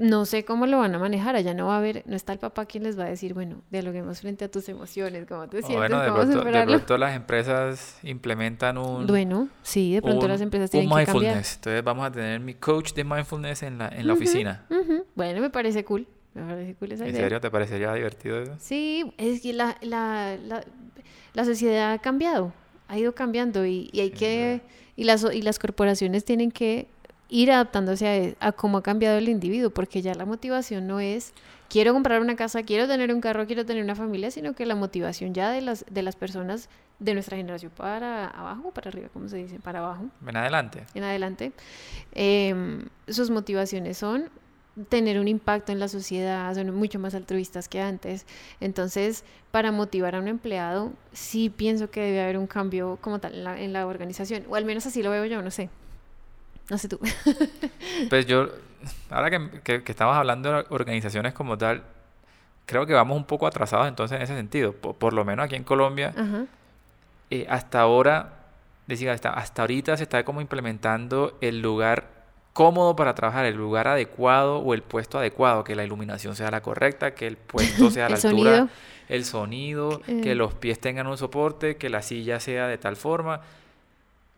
no 0.00 0.24
sé 0.24 0.44
cómo 0.44 0.66
lo 0.66 0.78
van 0.78 0.94
a 0.94 0.98
manejar, 0.98 1.36
allá 1.36 1.54
no 1.54 1.66
va 1.66 1.74
a 1.74 1.78
haber, 1.78 2.02
no 2.06 2.16
está 2.16 2.32
el 2.32 2.38
papá 2.38 2.64
quien 2.66 2.82
les 2.84 2.98
va 2.98 3.04
a 3.04 3.08
decir, 3.08 3.34
bueno, 3.34 3.62
dialoguemos 3.70 4.20
frente 4.20 4.44
a 4.46 4.50
tus 4.50 4.68
emociones, 4.68 5.26
cómo 5.28 5.46
te 5.48 5.58
sientes, 5.62 5.76
bueno, 5.76 6.00
de 6.00 6.08
cómo 6.08 6.16
pronto, 6.20 6.32
de 6.38 6.38
superarlo. 6.44 6.74
pronto 6.76 6.98
las 6.98 7.14
empresas 7.14 7.98
implementan 8.02 8.78
un, 8.78 9.06
Bueno, 9.06 9.48
sí, 9.62 9.94
de 9.94 10.02
pronto 10.02 10.24
un- 10.26 10.32
las 10.32 10.40
empresas 10.40 10.68
un 10.68 10.70
tienen 10.72 10.88
que 10.90 10.96
mindfulness. 10.96 11.54
Entonces 11.56 11.84
vamos 11.84 12.06
a 12.06 12.10
tener 12.10 12.40
mi 12.40 12.54
coach 12.54 12.92
de 12.94 13.04
mindfulness 13.04 13.62
en 13.62 13.78
la, 13.78 13.88
en 13.88 14.06
la 14.06 14.12
oficina. 14.14 14.64
Bueno, 15.14 15.40
me 15.40 15.50
parece 15.50 15.84
cool. 15.84 16.06
Me 16.34 16.42
parece 16.44 16.74
cool 16.76 16.92
esa 16.92 17.04
¿En 17.04 17.10
idea. 17.10 17.20
serio 17.22 17.40
te 17.40 17.50
parecería 17.50 17.92
divertido 17.92 18.40
eso? 18.40 18.54
Sí, 18.58 19.12
es 19.18 19.40
que 19.42 19.52
la, 19.52 19.76
la, 19.80 20.36
la, 20.46 20.62
la 21.34 21.44
sociedad 21.44 21.92
ha 21.92 21.98
cambiado, 21.98 22.52
ha 22.88 22.96
ido 22.98 23.14
cambiando 23.14 23.66
y, 23.66 23.90
y 23.92 24.00
hay 24.00 24.08
es 24.12 24.18
que, 24.18 24.44
verdad. 24.44 24.62
y 24.96 25.04
las, 25.04 25.26
y 25.34 25.42
las 25.42 25.58
corporaciones 25.58 26.24
tienen 26.24 26.52
que 26.52 26.86
ir 27.30 27.50
adaptándose 27.52 28.06
a, 28.06 28.16
e- 28.16 28.36
a 28.40 28.52
cómo 28.52 28.78
ha 28.78 28.82
cambiado 28.82 29.16
el 29.16 29.28
individuo, 29.28 29.70
porque 29.70 30.02
ya 30.02 30.14
la 30.14 30.26
motivación 30.26 30.86
no 30.86 31.00
es 31.00 31.32
quiero 31.70 31.92
comprar 31.94 32.20
una 32.20 32.36
casa, 32.36 32.64
quiero 32.64 32.86
tener 32.88 33.14
un 33.14 33.20
carro, 33.20 33.46
quiero 33.46 33.64
tener 33.64 33.82
una 33.82 33.94
familia, 33.94 34.30
sino 34.30 34.52
que 34.54 34.66
la 34.66 34.74
motivación 34.74 35.32
ya 35.32 35.50
de 35.50 35.62
las, 35.62 35.86
de 35.88 36.02
las 36.02 36.16
personas 36.16 36.68
de 36.98 37.14
nuestra 37.14 37.36
generación 37.36 37.72
para 37.74 38.26
abajo 38.26 38.68
o 38.68 38.70
para 38.72 38.90
arriba, 38.90 39.08
¿cómo 39.12 39.28
se 39.28 39.36
dice? 39.36 39.58
Para 39.60 39.78
abajo. 39.78 40.06
Ven 40.20 40.36
adelante. 40.36 40.84
en 40.94 41.04
adelante, 41.04 41.52
em, 42.12 42.86
sus 43.08 43.30
motivaciones 43.30 43.96
son 43.96 44.28
tener 44.88 45.18
un 45.18 45.28
impacto 45.28 45.72
en 45.72 45.78
la 45.78 45.88
sociedad, 45.88 46.54
son 46.54 46.74
mucho 46.74 46.98
más 46.98 47.14
altruistas 47.14 47.68
que 47.68 47.80
antes. 47.80 48.26
Entonces, 48.60 49.24
para 49.50 49.72
motivar 49.72 50.14
a 50.14 50.20
un 50.20 50.28
empleado, 50.28 50.92
sí 51.12 51.50
pienso 51.50 51.90
que 51.90 52.00
debe 52.00 52.22
haber 52.22 52.38
un 52.38 52.46
cambio 52.46 52.98
como 53.00 53.18
tal 53.18 53.34
en 53.34 53.44
la, 53.44 53.60
en 53.60 53.72
la 53.72 53.86
organización, 53.86 54.44
o 54.48 54.56
al 54.56 54.64
menos 54.64 54.86
así 54.86 55.02
lo 55.02 55.10
veo 55.10 55.24
yo, 55.26 55.42
no 55.42 55.50
sé. 55.50 55.70
No 56.70 56.78
sé 56.78 56.88
tú. 56.88 56.98
Pues 58.08 58.26
yo, 58.26 58.48
ahora 59.10 59.30
que, 59.30 59.60
que- 59.62 59.82
que 59.82 59.92
estamos 59.92 60.16
hablando 60.16 60.52
de 60.52 60.64
organizaciones 60.70 61.32
como 61.34 61.58
tal, 61.58 61.82
creo 62.66 62.86
que 62.86 62.94
vamos 62.94 63.16
un 63.16 63.24
poco 63.24 63.46
atrasados 63.46 63.88
entonces 63.88 64.16
en 64.16 64.22
ese 64.22 64.36
sentido. 64.36 64.72
Por, 64.72 64.94
por 64.96 65.12
lo 65.12 65.24
menos 65.24 65.44
aquí 65.44 65.56
en 65.56 65.64
Colombia, 65.64 66.14
eh, 67.30 67.46
hasta 67.48 67.80
ahora, 67.80 68.34
decía, 68.86 69.12
hasta, 69.12 69.30
hasta 69.30 69.62
ahorita 69.62 69.96
se 69.96 70.04
está 70.04 70.24
como 70.24 70.40
implementando 70.40 71.36
el 71.40 71.60
lugar 71.60 72.08
cómodo 72.52 72.96
para 72.96 73.14
trabajar, 73.14 73.44
el 73.46 73.56
lugar 73.56 73.86
adecuado 73.88 74.58
o 74.58 74.74
el 74.74 74.82
puesto 74.82 75.18
adecuado, 75.18 75.62
que 75.64 75.74
la 75.76 75.84
iluminación 75.84 76.34
sea 76.36 76.50
la 76.50 76.60
correcta, 76.60 77.14
que 77.14 77.26
el 77.26 77.36
puesto 77.36 77.90
sea 77.90 78.06
a 78.06 78.08
la 78.10 78.16
El 78.16 78.26
altura, 78.26 78.50
sonido. 78.56 78.68
el 79.08 79.24
sonido, 79.24 80.02
Eh. 80.08 80.20
que 80.22 80.34
los 80.34 80.54
pies 80.54 80.80
tengan 80.80 81.06
un 81.06 81.16
soporte, 81.16 81.76
que 81.76 81.88
la 81.90 82.02
silla 82.02 82.40
sea 82.40 82.66
de 82.66 82.78
tal 82.78 82.96
forma. 82.96 83.40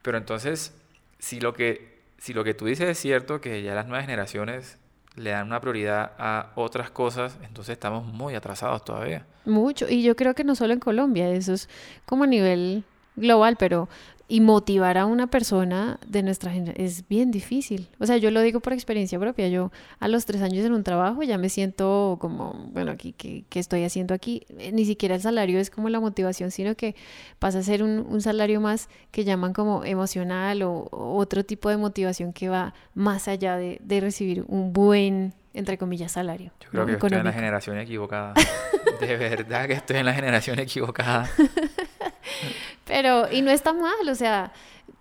Pero 0.02 0.18
entonces, 0.18 0.74
si 1.18 1.40
lo 1.40 1.54
que, 1.54 1.91
si 2.22 2.32
lo 2.32 2.44
que 2.44 2.54
tú 2.54 2.66
dices 2.66 2.88
es 2.88 2.98
cierto, 2.98 3.40
que 3.40 3.64
ya 3.64 3.74
las 3.74 3.88
nuevas 3.88 4.06
generaciones 4.06 4.78
le 5.16 5.30
dan 5.30 5.48
una 5.48 5.60
prioridad 5.60 6.12
a 6.18 6.52
otras 6.54 6.88
cosas, 6.88 7.36
entonces 7.42 7.72
estamos 7.72 8.06
muy 8.06 8.36
atrasados 8.36 8.84
todavía. 8.84 9.26
Mucho. 9.44 9.88
Y 9.88 10.04
yo 10.04 10.14
creo 10.14 10.32
que 10.32 10.44
no 10.44 10.54
solo 10.54 10.72
en 10.72 10.78
Colombia, 10.78 11.28
eso 11.30 11.52
es 11.52 11.68
como 12.06 12.22
a 12.22 12.28
nivel 12.28 12.84
global, 13.16 13.56
pero 13.58 13.88
y 14.28 14.40
motivar 14.40 14.96
a 14.98 15.06
una 15.06 15.26
persona 15.26 15.98
de 16.06 16.22
nuestra 16.22 16.50
generación 16.52 16.84
es 16.86 17.06
bien 17.08 17.30
difícil. 17.30 17.88
O 17.98 18.06
sea, 18.06 18.16
yo 18.16 18.30
lo 18.30 18.40
digo 18.40 18.60
por 18.60 18.72
experiencia 18.72 19.18
propia. 19.18 19.48
Yo 19.48 19.70
a 19.98 20.08
los 20.08 20.24
tres 20.24 20.40
años 20.42 20.64
en 20.64 20.72
un 20.72 20.84
trabajo 20.84 21.22
ya 21.22 21.36
me 21.38 21.48
siento 21.48 22.16
como, 22.20 22.70
bueno, 22.72 22.92
aquí, 22.92 23.12
¿qué, 23.12 23.44
qué 23.48 23.58
estoy 23.58 23.84
haciendo 23.84 24.14
aquí? 24.14 24.46
Eh, 24.58 24.72
Ni 24.72 24.84
siquiera 24.84 25.14
el 25.14 25.20
salario 25.20 25.58
es 25.58 25.70
como 25.70 25.88
la 25.88 26.00
motivación, 26.00 26.50
sino 26.50 26.74
que 26.76 26.94
pasa 27.38 27.58
a 27.58 27.62
ser 27.62 27.82
un, 27.82 28.06
un 28.08 28.20
salario 28.22 28.60
más 28.60 28.88
que 29.10 29.24
llaman 29.24 29.52
como 29.52 29.84
emocional 29.84 30.62
o, 30.62 30.88
o 30.90 31.16
otro 31.16 31.44
tipo 31.44 31.68
de 31.68 31.76
motivación 31.76 32.32
que 32.32 32.48
va 32.48 32.74
más 32.94 33.28
allá 33.28 33.56
de, 33.56 33.78
de 33.82 34.00
recibir 34.00 34.44
un 34.48 34.72
buen, 34.72 35.34
entre 35.52 35.76
comillas, 35.76 36.12
salario. 36.12 36.52
Yo 36.60 36.70
creo 36.70 36.82
¿no? 36.82 36.86
que 36.86 36.92
estoy 36.94 37.18
en 37.18 37.24
la 37.24 37.32
generación 37.32 37.78
equivocada. 37.78 38.34
De 39.00 39.16
verdad 39.16 39.66
que 39.66 39.72
estoy 39.72 39.96
en 39.96 40.06
la 40.06 40.14
generación 40.14 40.58
equivocada. 40.58 41.28
Pero, 42.86 43.30
y 43.30 43.42
no 43.42 43.50
está 43.50 43.72
mal, 43.72 44.08
o 44.08 44.14
sea, 44.14 44.52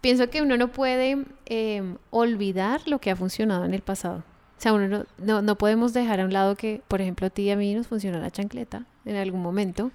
pienso 0.02 0.30
que 0.30 0.42
uno 0.42 0.58
no 0.58 0.72
puede 0.72 1.26
eh, 1.46 1.96
olvidar 2.10 2.82
lo 2.88 3.00
que 3.00 3.12
ha 3.12 3.16
funcionado 3.16 3.66
en 3.66 3.74
el 3.74 3.82
pasado. 3.82 4.24
O 4.58 4.62
sea, 4.62 4.74
uno 4.74 4.88
no, 4.88 5.06
no, 5.18 5.42
no 5.42 5.58
podemos 5.58 5.94
dejar 5.94 6.20
a 6.20 6.26
un 6.26 6.34
lado 6.34 6.56
que, 6.56 6.82
por 6.88 7.02
ejemplo, 7.02 7.28
a 7.28 7.30
ti 7.30 7.44
y 7.44 7.52
a 7.52 7.56
mí 7.56 7.74
nos 7.74 7.88
funcionó 7.88 8.20
la 8.20 8.30
chancleta 8.30 8.86
en 9.06 9.16
algún 9.16 9.42
momento. 9.42 9.92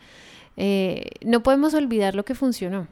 Eh, 0.56 1.10
no 1.24 1.42
podemos 1.42 1.74
olvidar 1.74 2.14
lo 2.14 2.24
que 2.24 2.34
funcionó. 2.34 2.88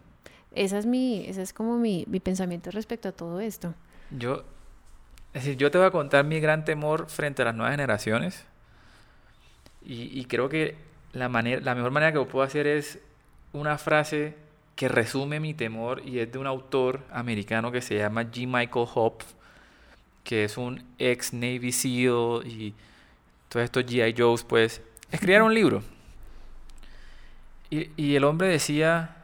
Esa 0.53 0.79
es 0.79 0.87
mi, 0.87 1.25
ese 1.27 1.42
es 1.42 1.53
como 1.53 1.79
mi, 1.79 2.05
mi 2.09 2.20
pensamiento 2.20 2.70
respecto 2.70 3.09
a 3.09 3.12
todo 3.12 3.40
esto. 3.40 3.75
Yo, 4.11 4.44
Es 5.33 5.57
yo 5.57 5.70
te 5.70 5.79
voy 5.79 5.87
a 5.88 5.90
contar 5.90 6.25
mi 6.25 6.38
gran 6.38 6.64
temor 6.64 7.09
frente 7.09 7.42
a 7.42 7.47
las 7.47 7.55
nuevas 7.57 7.73
generaciones. 7.73 8.44
Y, 9.83 10.18
y 10.18 10.25
creo 10.27 10.49
que 10.49 10.77
la, 11.12 11.29
manera, 11.29 11.61
la 11.61 11.75
mejor 11.75 11.90
manera 11.90 12.12
que 12.12 12.25
puedo 12.25 12.44
hacer 12.44 12.66
es 12.66 13.01
una 13.55 13.79
frase 13.79 14.35
que 14.77 14.88
resume 14.88 15.40
mi 15.40 15.55
temor 15.55 16.03
y 16.05 16.19
es 16.19 16.31
de 16.31 16.38
un 16.38 16.47
autor 16.47 17.01
americano 17.11 17.71
que 17.71 17.81
se 17.81 17.97
llama 17.97 18.25
G. 18.25 18.47
Michael 18.47 18.87
Hopf, 18.95 19.25
que 20.25 20.45
es 20.45 20.59
un 20.59 20.85
ex 20.99 21.33
Navy 21.33 21.71
SEAL 21.73 22.47
y 22.47 22.75
todos 23.49 23.64
estos 23.64 23.87
G.I. 23.87 24.14
Joes, 24.19 24.43
pues, 24.43 24.83
escribieron 25.12 25.47
un 25.49 25.55
libro. 25.55 25.83
Y, 27.71 27.90
y 27.97 28.17
el 28.17 28.25
hombre 28.25 28.49
decía, 28.49 29.17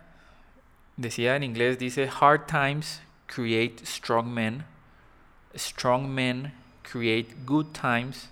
decía 0.97 1.35
en 1.35 1.43
inglés, 1.43 1.79
dice, 1.79 2.09
hard 2.09 2.47
times 2.47 3.03
create 3.27 3.85
strong 3.85 4.29
men, 4.29 4.65
strong 5.57 6.09
men 6.09 6.53
create 6.83 7.35
good 7.45 7.67
times, 7.73 8.31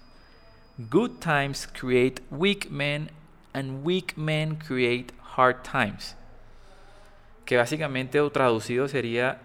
good 0.91 1.19
times 1.19 1.67
create 1.67 2.23
weak 2.31 2.71
men, 2.71 3.11
and 3.53 3.85
weak 3.85 4.17
men 4.17 4.57
create 4.57 5.13
hard 5.39 5.63
times 5.63 6.19
que 7.49 7.57
básicamente 7.57 8.21
o 8.21 8.31
traducido 8.31 8.89
sería 8.89 9.41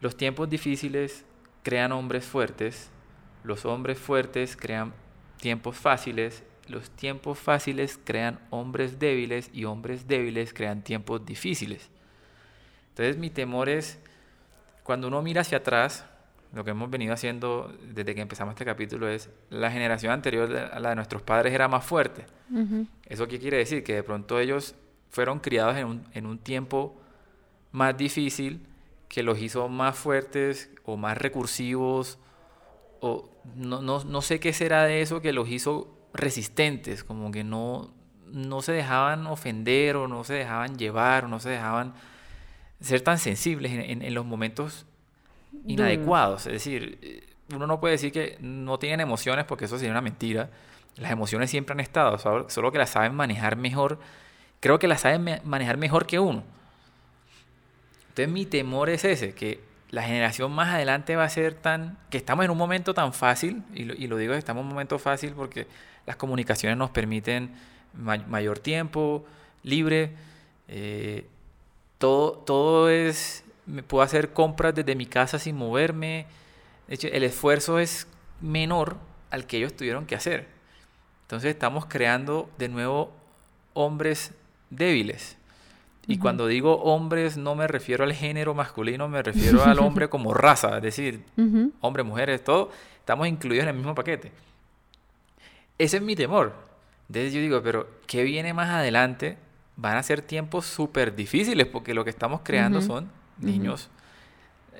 los 0.00 0.16
tiempos 0.16 0.50
difíciles 0.50 1.24
crean 1.62 1.92
hombres 1.92 2.24
fuertes, 2.24 2.90
los 3.44 3.64
hombres 3.64 4.00
fuertes 4.00 4.56
crean 4.56 4.92
tiempos 5.36 5.76
fáciles, 5.76 6.42
los 6.66 6.90
tiempos 6.90 7.38
fáciles 7.38 8.00
crean 8.02 8.40
hombres 8.50 8.98
débiles 8.98 9.48
y 9.52 9.64
hombres 9.64 10.08
débiles 10.08 10.52
crean 10.52 10.82
tiempos 10.82 11.24
difíciles. 11.24 11.88
Entonces 12.88 13.16
mi 13.16 13.30
temor 13.30 13.68
es, 13.68 14.00
cuando 14.82 15.06
uno 15.06 15.22
mira 15.22 15.42
hacia 15.42 15.58
atrás, 15.58 16.04
lo 16.52 16.64
que 16.64 16.70
hemos 16.70 16.90
venido 16.90 17.14
haciendo 17.14 17.72
desde 17.80 18.16
que 18.16 18.22
empezamos 18.22 18.54
este 18.54 18.64
capítulo 18.64 19.08
es, 19.08 19.30
la 19.50 19.70
generación 19.70 20.12
anterior 20.12 20.52
a 20.72 20.80
la 20.80 20.88
de 20.88 20.96
nuestros 20.96 21.22
padres 21.22 21.54
era 21.54 21.68
más 21.68 21.84
fuerte. 21.84 22.26
¿Eso 23.04 23.28
qué 23.28 23.38
quiere 23.38 23.58
decir? 23.58 23.84
Que 23.84 23.94
de 23.94 24.02
pronto 24.02 24.40
ellos 24.40 24.74
fueron 25.10 25.40
criados 25.40 25.76
en 25.76 25.86
un, 25.86 26.04
en 26.12 26.26
un 26.26 26.38
tiempo 26.38 26.96
más 27.72 27.96
difícil 27.96 28.66
que 29.08 29.22
los 29.22 29.40
hizo 29.40 29.68
más 29.68 29.96
fuertes 29.96 30.70
o 30.84 30.96
más 30.96 31.16
recursivos 31.18 32.18
o 33.00 33.30
no, 33.54 33.82
no, 33.82 34.02
no, 34.02 34.22
sé 34.22 34.40
qué 34.40 34.52
será 34.52 34.84
de 34.84 35.02
eso 35.02 35.20
que 35.20 35.32
los 35.32 35.48
hizo 35.48 35.94
resistentes, 36.12 37.04
como 37.04 37.30
que 37.30 37.44
no, 37.44 37.92
no 38.26 38.62
se 38.62 38.72
dejaban 38.72 39.26
ofender 39.26 39.96
o 39.96 40.08
no 40.08 40.24
se 40.24 40.34
dejaban 40.34 40.76
llevar 40.78 41.26
o 41.26 41.28
no 41.28 41.38
se 41.38 41.50
dejaban 41.50 41.94
ser 42.80 43.00
tan 43.02 43.18
sensibles 43.18 43.72
en, 43.72 44.02
en, 44.02 44.14
los 44.14 44.26
momentos 44.26 44.86
inadecuados. 45.66 46.46
Es 46.46 46.52
decir, 46.52 47.36
uno 47.54 47.66
no 47.66 47.80
puede 47.80 47.92
decir 47.92 48.12
que 48.12 48.36
no 48.40 48.78
tienen 48.78 49.00
emociones 49.00 49.44
porque 49.44 49.66
eso 49.66 49.78
sería 49.78 49.92
una 49.92 50.00
mentira. 50.00 50.50
Las 50.96 51.10
emociones 51.10 51.50
siempre 51.50 51.74
han 51.74 51.80
estado, 51.80 52.48
solo 52.48 52.72
que 52.72 52.78
las 52.78 52.90
saben 52.90 53.14
manejar 53.14 53.56
mejor. 53.56 53.98
Creo 54.60 54.78
que 54.78 54.88
las 54.88 55.02
saben 55.02 55.40
manejar 55.44 55.76
mejor 55.76 56.06
que 56.06 56.18
uno. 56.18 56.42
Entonces 58.08 58.28
mi 58.32 58.46
temor 58.46 58.88
es 58.88 59.04
ese, 59.04 59.34
que 59.34 59.60
la 59.90 60.02
generación 60.02 60.50
más 60.52 60.74
adelante 60.74 61.16
va 61.16 61.24
a 61.24 61.28
ser 61.28 61.54
tan, 61.54 61.98
que 62.10 62.16
estamos 62.16 62.44
en 62.44 62.50
un 62.50 62.58
momento 62.58 62.94
tan 62.94 63.12
fácil, 63.12 63.62
y 63.74 63.84
lo, 63.84 63.94
y 63.94 64.06
lo 64.06 64.16
digo 64.16 64.34
estamos 64.34 64.62
en 64.62 64.68
un 64.68 64.72
momento 64.72 64.98
fácil 64.98 65.32
porque 65.32 65.66
las 66.06 66.16
comunicaciones 66.16 66.78
nos 66.78 66.90
permiten 66.90 67.54
mayor 67.94 68.58
tiempo, 68.58 69.24
libre, 69.62 70.12
eh, 70.68 71.26
todo, 71.98 72.32
todo 72.32 72.88
es, 72.88 73.44
me 73.66 73.82
puedo 73.82 74.02
hacer 74.02 74.32
compras 74.32 74.74
desde 74.74 74.94
mi 74.94 75.06
casa 75.06 75.38
sin 75.38 75.56
moverme, 75.56 76.26
de 76.88 76.94
hecho 76.94 77.08
el 77.08 77.24
esfuerzo 77.24 77.78
es 77.78 78.06
menor 78.40 78.96
al 79.30 79.46
que 79.46 79.58
ellos 79.58 79.74
tuvieron 79.74 80.06
que 80.06 80.14
hacer. 80.14 80.46
Entonces 81.22 81.50
estamos 81.50 81.86
creando 81.86 82.48
de 82.58 82.68
nuevo 82.68 83.12
hombres 83.74 84.32
débiles. 84.76 85.36
Y 86.08 86.18
cuando 86.18 86.46
digo 86.46 86.76
hombres 86.82 87.36
no 87.36 87.56
me 87.56 87.66
refiero 87.66 88.04
al 88.04 88.12
género 88.12 88.54
masculino, 88.54 89.08
me 89.08 89.22
refiero 89.22 89.64
al 89.64 89.80
hombre 89.80 90.08
como 90.10 90.34
raza, 90.34 90.76
es 90.76 90.82
decir, 90.82 91.24
hombres, 91.80 92.06
mujeres, 92.06 92.44
todo, 92.44 92.70
estamos 92.98 93.26
incluidos 93.26 93.64
en 93.64 93.70
el 93.70 93.74
mismo 93.74 93.94
paquete. 93.94 94.30
Ese 95.78 95.96
es 95.96 96.02
mi 96.02 96.14
temor. 96.14 96.54
Entonces 97.08 97.32
yo 97.32 97.40
digo, 97.40 97.60
pero 97.62 97.88
¿qué 98.06 98.22
viene 98.22 98.54
más 98.54 98.70
adelante? 98.70 99.36
Van 99.76 99.96
a 99.96 100.02
ser 100.02 100.22
tiempos 100.22 100.64
súper 100.64 101.14
difíciles 101.14 101.66
porque 101.66 101.92
lo 101.92 102.04
que 102.04 102.10
estamos 102.10 102.40
creando 102.44 102.80
son 102.80 103.10
niños. 103.38 103.88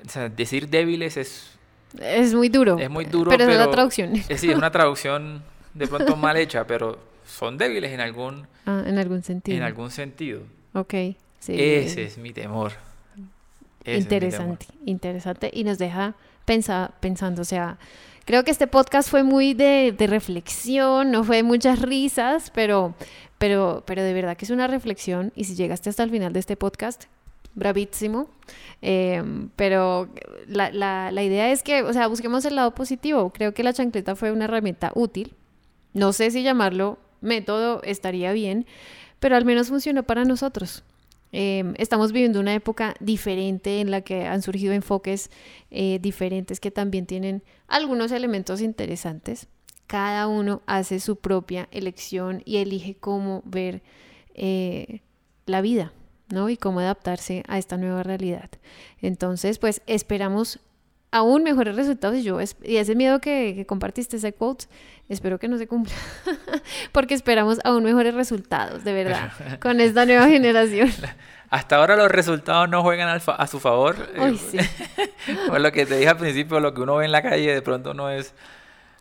O 0.05 0.09
sea, 0.09 0.29
decir 0.29 0.69
débiles 0.69 1.17
es... 1.17 1.57
Es 1.99 2.33
muy 2.33 2.49
duro. 2.49 2.77
Es 2.79 2.89
muy 2.89 3.05
duro. 3.05 3.31
Pero, 3.31 3.49
es 3.49 3.57
la 3.57 3.69
traducción. 3.69 4.15
Es, 4.15 4.39
sí, 4.39 4.49
es 4.49 4.57
una 4.57 4.71
traducción 4.71 5.43
de 5.73 5.87
pronto 5.87 6.15
mal 6.15 6.37
hecha, 6.37 6.65
pero 6.65 6.99
son 7.27 7.57
débiles 7.57 7.91
en 7.91 7.99
algún... 7.99 8.47
Ah, 8.65 8.83
en 8.85 8.97
algún 8.97 9.23
sentido. 9.23 9.57
En 9.57 9.63
algún 9.63 9.91
sentido. 9.91 10.41
Ok, 10.73 10.93
sí. 11.39 11.53
Ese 11.55 12.03
es 12.03 12.17
mi 12.17 12.33
temor. 12.33 12.71
interesante, 13.85 14.65
interesante. 14.85 15.51
Y 15.53 15.63
nos 15.63 15.77
deja 15.77 16.15
pensar, 16.45 16.93
pensando, 16.99 17.41
o 17.41 17.45
sea, 17.45 17.77
creo 18.25 18.43
que 18.43 18.51
este 18.51 18.67
podcast 18.67 19.09
fue 19.09 19.23
muy 19.23 19.53
de, 19.53 19.95
reflexión, 19.97 21.11
no 21.11 21.23
fue 21.23 21.37
de 21.37 21.43
muchas 21.43 21.81
risas, 21.81 22.51
pero, 22.53 22.95
pero, 23.37 23.83
pero 23.85 24.03
de 24.03 24.13
verdad 24.13 24.37
que 24.37 24.45
es 24.45 24.51
una 24.51 24.67
reflexión. 24.67 25.31
Y 25.35 25.45
si 25.45 25.55
llegaste 25.55 25.89
hasta 25.89 26.03
el 26.03 26.09
final 26.09 26.33
de 26.33 26.39
este 26.39 26.55
podcast, 26.55 27.05
bravísimo. 27.55 28.29
Em, 28.81 29.49
pero 29.55 30.09
la, 30.47 30.71
la, 30.71 31.11
la, 31.11 31.23
idea 31.23 31.51
es 31.51 31.63
que, 31.63 31.81
o 31.83 31.91
sea, 31.91 32.07
busquemos 32.07 32.45
el 32.45 32.55
lado 32.55 32.73
positivo. 32.75 33.31
Creo 33.31 33.53
que 33.53 33.63
la 33.63 33.73
chancleta 33.73 34.15
fue 34.15 34.31
una 34.31 34.45
herramienta 34.45 34.91
útil. 34.95 35.33
No 35.93 36.13
sé 36.13 36.29
si 36.31 36.43
llamarlo 36.43 36.99
método 37.21 37.81
estaría 37.83 38.31
bien, 38.31 38.65
pero 39.19 39.35
al 39.35 39.45
menos 39.45 39.69
funcionó 39.69 40.03
para 40.03 40.25
nosotros. 40.25 40.83
Em, 41.31 41.73
estamos 41.77 42.13
viviendo 42.13 42.39
una 42.39 42.53
época 42.53 42.95
diferente 42.99 43.81
en 43.81 43.91
la 43.91 44.01
que 44.01 44.25
han 44.25 44.41
surgido 44.41 44.73
enfoques 44.73 45.29
eh, 45.71 45.99
diferentes 46.01 46.59
que 46.59 46.71
también 46.71 47.05
tienen 47.05 47.43
algunos 47.67 48.11
elementos 48.11 48.61
interesantes. 48.61 49.47
Cada 49.87 50.27
uno 50.27 50.61
hace 50.65 50.99
su 50.99 51.17
propia 51.17 51.67
elección 51.71 52.41
y 52.45 52.57
elige 52.57 52.95
cómo 52.95 53.41
ver 53.45 53.81
eh, 54.35 55.01
la 55.45 55.61
vida, 55.61 55.93
¿no? 56.29 56.49
Y 56.49 56.57
cómo 56.57 56.79
adaptarse 56.79 57.43
a 57.47 57.57
esta 57.57 57.77
nueva 57.77 58.03
realidad. 58.03 58.49
Entonces, 59.01 59.59
pues 59.59 59.81
esperamos 59.85 60.59
aún 61.11 61.43
mejores 61.43 61.75
resultados 61.75 62.17
y 62.17 62.23
yo 62.23 62.39
y 62.63 62.77
ese 62.77 62.95
miedo 62.95 63.19
que, 63.19 63.53
que 63.55 63.65
compartiste 63.65 64.17
ese 64.17 64.33
quote 64.33 64.65
espero 65.09 65.39
que 65.39 65.47
no 65.47 65.57
se 65.57 65.67
cumpla 65.67 65.93
porque 66.91 67.13
esperamos 67.13 67.59
aún 67.63 67.83
mejores 67.83 68.13
resultados 68.13 68.83
de 68.83 68.93
verdad 68.93 69.31
con 69.61 69.79
esta 69.79 70.05
nueva 70.05 70.27
generación 70.27 70.91
hasta 71.49 71.77
ahora 71.77 71.95
los 71.95 72.11
resultados 72.11 72.67
no 72.69 72.81
juegan 72.83 73.07
a 73.07 73.47
su 73.47 73.59
favor 73.59 73.95
Uy, 74.19 74.37
sí. 74.37 74.57
pues 75.47 75.61
lo 75.61 75.71
que 75.71 75.85
te 75.85 75.97
dije 75.97 76.09
al 76.09 76.17
principio 76.17 76.59
lo 76.59 76.73
que 76.73 76.81
uno 76.81 76.97
ve 76.97 77.05
en 77.05 77.13
la 77.13 77.21
calle 77.21 77.53
de 77.53 77.61
pronto 77.61 77.93
no 77.93 78.09
es 78.09 78.33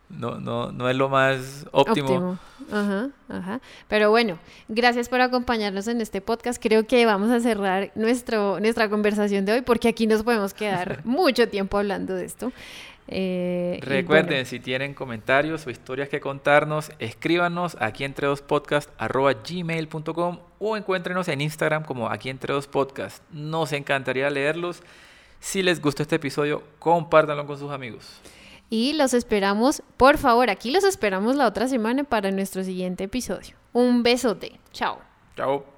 no, 0.09 0.39
no, 0.39 0.71
no 0.73 0.89
es 0.89 0.97
lo 0.97 1.09
más 1.09 1.67
óptimo. 1.73 2.39
Ajá, 2.71 3.11
ajá. 3.29 3.61
Pero 3.89 4.11
bueno, 4.11 4.39
gracias 4.69 5.09
por 5.09 5.21
acompañarnos 5.21 5.89
en 5.89 6.01
este 6.01 6.21
podcast. 6.21 6.63
Creo 6.63 6.87
que 6.87 7.05
vamos 7.07 7.31
a 7.31 7.41
cerrar 7.41 7.91
nuestro, 7.95 8.61
nuestra 8.61 8.89
conversación 8.89 9.45
de 9.45 9.53
hoy 9.53 9.61
porque 9.63 9.89
aquí 9.89 10.07
nos 10.07 10.23
podemos 10.23 10.55
quedar 10.55 11.01
mucho 11.05 11.49
tiempo 11.49 11.79
hablando 11.79 12.15
de 12.15 12.25
esto. 12.25 12.53
Eh, 13.09 13.79
Recuerden, 13.83 14.47
si 14.47 14.59
tienen 14.59 14.93
comentarios 14.93 15.67
o 15.67 15.71
historias 15.71 16.09
que 16.09 16.21
contarnos, 16.21 16.91
escríbanos 16.99 17.77
aquí 17.81 18.03
entre 18.05 18.27
dos 18.27 18.43
podcast 18.43 18.91
gmail.com 19.01 20.39
o 20.59 20.77
encuéntrenos 20.77 21.29
en 21.29 21.41
Instagram 21.41 21.85
como 21.85 22.09
aquí 22.09 22.31
entre 22.31 22.53
dos 22.53 22.67
podcast. 22.67 23.23
Nos 23.31 23.73
encantaría 23.73 24.29
leerlos. 24.31 24.83
Si 25.39 25.63
les 25.63 25.81
gustó 25.81 26.03
este 26.03 26.17
episodio, 26.17 26.63
compártanlo 26.79 27.47
con 27.47 27.59
sus 27.59 27.71
amigos. 27.71 28.21
Y 28.69 28.95
los 28.95 29.15
esperamos, 29.15 29.83
por 29.97 30.19
favor, 30.19 30.51
aquí 30.51 30.71
los 30.71 30.85
esperamos 30.85 31.37
la 31.37 31.47
otra 31.47 31.69
semana 31.69 32.05
para 32.05 32.31
nuestro 32.31 32.65
siguiente 32.65 33.05
episodio. 33.05 33.57
Un 33.73 34.03
besote. 34.03 34.59
Chao. 34.73 34.99
Chao. 35.37 35.76